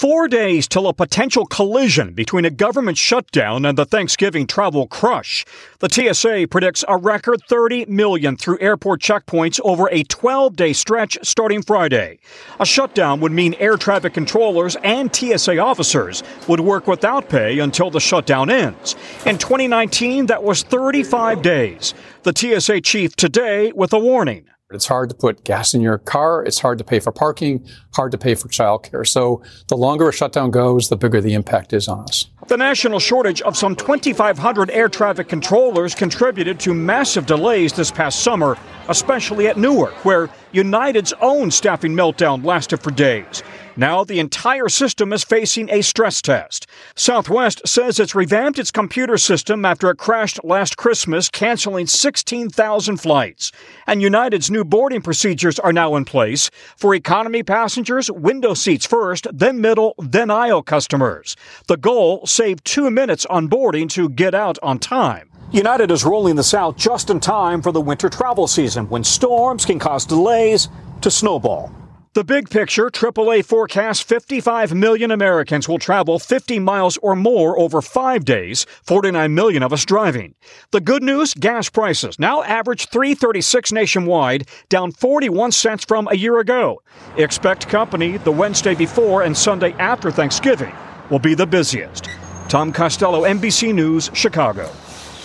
Four 0.00 0.28
days 0.28 0.66
till 0.66 0.86
a 0.86 0.94
potential 0.94 1.44
collision 1.44 2.14
between 2.14 2.46
a 2.46 2.50
government 2.50 2.96
shutdown 2.96 3.66
and 3.66 3.76
the 3.76 3.84
Thanksgiving 3.84 4.46
travel 4.46 4.86
crush. 4.86 5.44
The 5.80 5.90
TSA 5.90 6.46
predicts 6.50 6.82
a 6.88 6.96
record 6.96 7.42
30 7.46 7.84
million 7.84 8.38
through 8.38 8.60
airport 8.62 9.02
checkpoints 9.02 9.60
over 9.62 9.90
a 9.92 10.04
12 10.04 10.56
day 10.56 10.72
stretch 10.72 11.18
starting 11.22 11.60
Friday. 11.60 12.18
A 12.58 12.64
shutdown 12.64 13.20
would 13.20 13.32
mean 13.32 13.52
air 13.58 13.76
traffic 13.76 14.14
controllers 14.14 14.74
and 14.76 15.14
TSA 15.14 15.58
officers 15.58 16.22
would 16.48 16.60
work 16.60 16.86
without 16.86 17.28
pay 17.28 17.58
until 17.58 17.90
the 17.90 18.00
shutdown 18.00 18.48
ends. 18.48 18.96
In 19.26 19.36
2019, 19.36 20.24
that 20.28 20.42
was 20.42 20.62
35 20.62 21.42
days. 21.42 21.92
The 22.22 22.32
TSA 22.34 22.80
chief 22.80 23.16
today 23.16 23.70
with 23.72 23.92
a 23.92 23.98
warning. 23.98 24.46
It's 24.72 24.86
hard 24.86 25.08
to 25.08 25.16
put 25.16 25.42
gas 25.42 25.74
in 25.74 25.80
your 25.80 25.98
car. 25.98 26.44
It's 26.44 26.60
hard 26.60 26.78
to 26.78 26.84
pay 26.84 27.00
for 27.00 27.10
parking, 27.10 27.66
hard 27.94 28.12
to 28.12 28.18
pay 28.18 28.36
for 28.36 28.46
childcare. 28.46 29.06
So 29.06 29.42
the 29.66 29.76
longer 29.76 30.08
a 30.08 30.12
shutdown 30.12 30.52
goes, 30.52 30.88
the 30.88 30.96
bigger 30.96 31.20
the 31.20 31.34
impact 31.34 31.72
is 31.72 31.88
on 31.88 32.04
us. 32.04 32.26
The 32.46 32.56
national 32.56 33.00
shortage 33.00 33.42
of 33.42 33.56
some 33.56 33.74
2,500 33.74 34.70
air 34.70 34.88
traffic 34.88 35.28
controllers 35.28 35.94
contributed 35.96 36.60
to 36.60 36.74
massive 36.74 37.26
delays 37.26 37.72
this 37.72 37.90
past 37.90 38.20
summer 38.20 38.56
especially 38.90 39.46
at 39.46 39.56
Newark, 39.56 40.04
where 40.04 40.28
United's 40.52 41.12
own 41.20 41.50
staffing 41.50 41.94
meltdown 41.94 42.44
lasted 42.44 42.82
for 42.82 42.90
days. 42.90 43.42
Now 43.76 44.02
the 44.02 44.18
entire 44.18 44.68
system 44.68 45.12
is 45.12 45.22
facing 45.22 45.70
a 45.70 45.80
stress 45.80 46.20
test. 46.20 46.66
Southwest 46.96 47.66
says 47.66 48.00
it's 48.00 48.16
revamped 48.16 48.58
its 48.58 48.72
computer 48.72 49.16
system 49.16 49.64
after 49.64 49.88
it 49.90 49.96
crashed 49.96 50.42
last 50.42 50.76
Christmas, 50.76 51.28
canceling 51.28 51.86
16,000 51.86 52.96
flights. 52.96 53.52
And 53.86 54.02
United's 54.02 54.50
new 54.50 54.64
boarding 54.64 55.02
procedures 55.02 55.58
are 55.60 55.72
now 55.72 55.94
in 55.94 56.04
place 56.04 56.50
for 56.76 56.94
economy 56.94 57.44
passengers, 57.44 58.10
window 58.10 58.54
seats 58.54 58.86
first, 58.86 59.28
then 59.32 59.60
middle, 59.60 59.94
then 59.98 60.30
aisle 60.30 60.62
customers. 60.62 61.36
The 61.68 61.76
goal 61.76 62.26
save 62.26 62.64
two 62.64 62.90
minutes 62.90 63.24
on 63.26 63.46
boarding 63.46 63.86
to 63.88 64.08
get 64.08 64.34
out 64.34 64.58
on 64.62 64.80
time. 64.80 65.29
United 65.52 65.90
is 65.90 66.04
rolling 66.04 66.36
this 66.36 66.54
out 66.54 66.76
just 66.76 67.10
in 67.10 67.18
time 67.18 67.60
for 67.60 67.72
the 67.72 67.80
winter 67.80 68.08
travel 68.08 68.46
season 68.46 68.88
when 68.88 69.02
storms 69.02 69.64
can 69.64 69.80
cause 69.80 70.06
delays 70.06 70.68
to 71.00 71.10
snowball. 71.10 71.74
The 72.12 72.22
big 72.22 72.48
picture 72.50 72.88
AAA 72.88 73.44
forecasts 73.44 74.00
55 74.00 74.74
million 74.74 75.10
Americans 75.10 75.68
will 75.68 75.80
travel 75.80 76.20
50 76.20 76.60
miles 76.60 76.98
or 76.98 77.16
more 77.16 77.58
over 77.58 77.82
five 77.82 78.24
days, 78.24 78.64
49 78.84 79.34
million 79.34 79.64
of 79.64 79.72
us 79.72 79.84
driving. 79.84 80.36
The 80.70 80.80
good 80.80 81.02
news 81.02 81.34
gas 81.34 81.68
prices 81.68 82.20
now 82.20 82.44
average 82.44 82.86
336 82.88 83.72
nationwide, 83.72 84.48
down 84.68 84.92
41 84.92 85.50
cents 85.50 85.84
from 85.84 86.06
a 86.08 86.16
year 86.16 86.38
ago. 86.38 86.80
Expect 87.16 87.68
company 87.68 88.18
the 88.18 88.32
Wednesday 88.32 88.76
before 88.76 89.22
and 89.22 89.36
Sunday 89.36 89.72
after 89.74 90.12
Thanksgiving 90.12 90.74
will 91.10 91.18
be 91.18 91.34
the 91.34 91.46
busiest. 91.46 92.08
Tom 92.48 92.72
Costello, 92.72 93.22
NBC 93.22 93.74
News, 93.74 94.10
Chicago. 94.14 94.70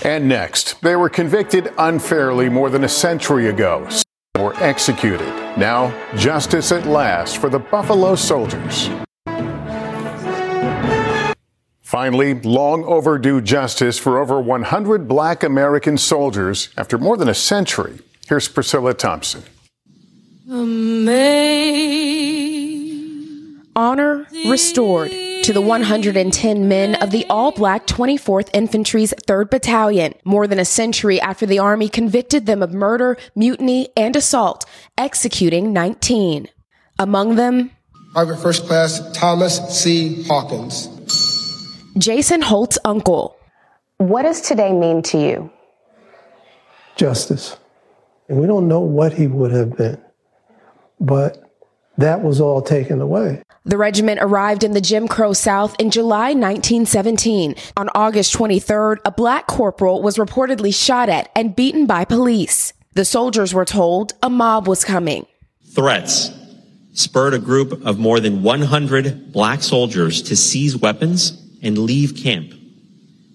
And 0.03 0.27
next, 0.27 0.81
they 0.81 0.95
were 0.95 1.10
convicted 1.10 1.73
unfairly 1.77 2.49
more 2.49 2.69
than 2.69 2.84
a 2.84 2.89
century 2.89 3.47
ago 3.47 3.88
were 4.45 4.55
executed. 4.63 5.27
Now, 5.58 5.93
justice 6.15 6.71
at 6.71 6.86
last 6.86 7.38
for 7.38 7.49
the 7.49 7.60
Buffalo 7.60 8.15
Soldiers. 8.15 8.89
Finally, 11.81 12.34
long 12.41 12.84
overdue 12.84 13.41
justice 13.41 13.97
for 13.97 14.19
over 14.19 14.41
100 14.41 15.08
black 15.08 15.43
American 15.43 15.97
soldiers 15.97 16.69
after 16.77 16.97
more 16.97 17.15
than 17.15 17.29
a 17.29 17.34
century. 17.34 17.99
Here's 18.27 18.47
Priscilla 18.47 18.93
Thompson. 18.93 19.43
Honor 23.75 24.27
restored 24.47 25.12
to 25.45 25.53
the 25.53 25.62
110 25.62 26.67
men 26.67 26.95
of 26.95 27.12
the 27.12 27.23
all 27.29 27.51
black 27.51 27.86
24th 27.86 28.49
Infantry's 28.51 29.13
3rd 29.27 29.51
Battalion, 29.51 30.15
more 30.23 30.47
than 30.47 30.58
a 30.58 30.65
century 30.65 31.21
after 31.21 31.45
the 31.45 31.60
Army 31.60 31.88
convicted 31.88 32.47
them 32.47 32.63
of 32.63 32.73
murder, 32.73 33.15
mutiny, 33.36 33.89
and 33.95 34.15
assault, 34.15 34.65
executing 34.97 35.71
19. 35.71 36.47
Among 36.97 37.36
them, 37.36 37.69
Private 38.13 38.38
First 38.38 38.65
Class 38.65 38.99
Thomas 39.13 39.60
C. 39.69 40.23
Hawkins. 40.23 40.89
Jason 41.95 42.41
Holt's 42.41 42.79
uncle. 42.84 43.38
What 43.97 44.23
does 44.23 44.41
today 44.41 44.73
mean 44.73 45.03
to 45.03 45.19
you? 45.19 45.51
Justice. 46.95 47.55
And 48.29 48.39
we 48.39 48.47
don't 48.47 48.67
know 48.67 48.79
what 48.79 49.13
he 49.13 49.27
would 49.27 49.51
have 49.51 49.77
been, 49.77 50.03
but 50.99 51.53
that 51.99 52.23
was 52.23 52.41
all 52.41 52.63
taken 52.63 52.99
away. 52.99 53.43
The 53.67 53.78
regiment 53.80 54.19
arrived 54.21 54.63
in 54.63 54.73
the 54.73 54.82
Jim 54.82 55.08
Crow 55.08 55.34
South 55.34 55.75
in 55.80 55.89
July 55.89 56.34
1917. 56.34 57.56
On 57.78 57.89
August 57.95 58.36
23rd, 58.36 58.97
a 59.04 59.12
black 59.12 59.47
corporal 59.47 60.04
was 60.04 60.17
reportedly 60.17 60.73
shot 60.73 61.10
at 61.10 61.32
and 61.36 61.56
beaten 61.56 61.88
by 61.88 62.06
police. 62.06 62.73
The 62.93 63.06
soldiers 63.06 63.56
were 63.56 63.65
told 63.65 64.13
a 64.21 64.30
mob 64.30 64.67
was 64.67 64.86
coming. 64.86 65.25
Threats 65.73 66.30
spurred 66.93 67.34
a 67.34 67.39
group 67.39 67.84
of 67.84 67.97
more 67.97 68.19
than 68.19 68.43
100 68.43 69.34
black 69.34 69.63
soldiers 69.63 70.21
to 70.21 70.36
seize 70.36 70.78
weapons 70.78 71.32
and 71.63 71.75
leave 71.80 72.15
camp, 72.15 72.54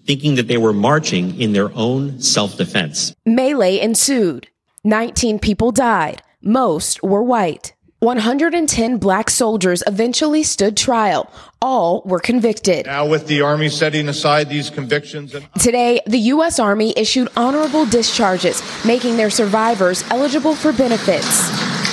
thinking 0.06 0.36
that 0.36 0.46
they 0.46 0.58
were 0.58 0.72
marching 0.72 1.40
in 1.40 1.54
their 1.54 1.72
own 1.74 2.20
self-defense. 2.20 3.12
Melee 3.26 3.80
ensued. 3.80 4.46
19 4.84 5.40
people 5.40 5.72
died. 5.72 6.22
Most 6.40 7.02
were 7.02 7.22
white. 7.22 7.74
110 8.00 8.96
black 8.96 9.28
soldiers 9.28 9.82
eventually 9.86 10.42
stood 10.42 10.74
trial. 10.76 11.30
All 11.60 12.00
were 12.06 12.18
convicted. 12.18 12.86
Now, 12.86 13.06
with 13.06 13.26
the 13.26 13.42
Army 13.42 13.68
setting 13.68 14.08
aside 14.08 14.48
these 14.48 14.70
convictions. 14.70 15.34
And- 15.34 15.46
Today, 15.60 16.00
the 16.06 16.18
U.S. 16.34 16.58
Army 16.58 16.94
issued 16.96 17.28
honorable 17.36 17.84
discharges, 17.84 18.62
making 18.86 19.18
their 19.18 19.28
survivors 19.28 20.02
eligible 20.10 20.54
for 20.54 20.72
benefits. 20.72 21.50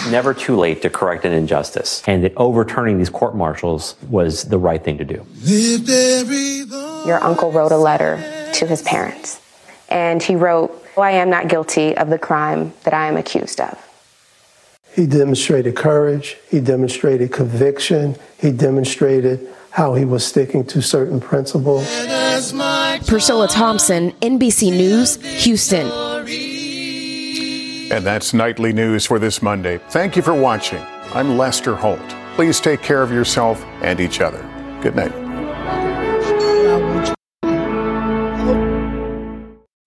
Never 0.09 0.33
too 0.33 0.55
late 0.55 0.81
to 0.83 0.89
correct 0.89 1.25
an 1.25 1.33
injustice, 1.33 2.01
and 2.07 2.23
that 2.23 2.31
overturning 2.37 2.97
these 2.97 3.09
court 3.09 3.35
martials 3.35 3.95
was 4.09 4.43
the 4.45 4.57
right 4.57 4.81
thing 4.81 4.97
to 4.99 5.03
do. 5.03 5.25
Your 7.05 7.21
uncle 7.21 7.51
wrote 7.51 7.73
a 7.73 7.77
letter 7.77 8.15
to 8.53 8.65
his 8.65 8.81
parents, 8.81 9.41
and 9.89 10.23
he 10.23 10.37
wrote, 10.37 10.71
oh, 10.95 11.01
I 11.01 11.11
am 11.11 11.29
not 11.29 11.49
guilty 11.49 11.97
of 11.97 12.09
the 12.09 12.17
crime 12.17 12.71
that 12.83 12.93
I 12.93 13.07
am 13.09 13.17
accused 13.17 13.59
of. 13.59 13.77
He 14.97 15.05
demonstrated 15.05 15.75
courage. 15.75 16.37
He 16.49 16.59
demonstrated 16.59 17.31
conviction. 17.31 18.15
He 18.39 18.51
demonstrated 18.51 19.47
how 19.69 19.93
he 19.93 20.05
was 20.05 20.25
sticking 20.25 20.65
to 20.65 20.81
certain 20.81 21.21
principles. 21.21 21.85
Priscilla 23.05 23.47
Thompson, 23.47 24.11
NBC 24.13 24.71
News, 24.71 25.21
Houston. 25.43 25.85
And 27.91 28.03
that's 28.03 28.33
nightly 28.33 28.73
news 28.73 29.05
for 29.05 29.19
this 29.19 29.43
Monday. 29.43 29.77
Thank 29.89 30.15
you 30.15 30.23
for 30.23 30.33
watching. 30.33 30.83
I'm 31.13 31.37
Lester 31.37 31.75
Holt. 31.75 31.99
Please 32.33 32.59
take 32.59 32.81
care 32.81 33.03
of 33.03 33.11
yourself 33.11 33.63
and 33.83 33.99
each 33.99 34.19
other. 34.19 34.41
Good 34.81 34.95
night. 34.95 35.13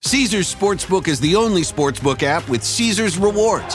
Caesars 0.03 0.55
Sportsbook 0.55 1.09
is 1.09 1.19
the 1.19 1.35
only 1.35 1.63
sportsbook 1.63 2.23
app 2.23 2.49
with 2.49 2.63
Caesars 2.63 3.19
rewards. 3.19 3.75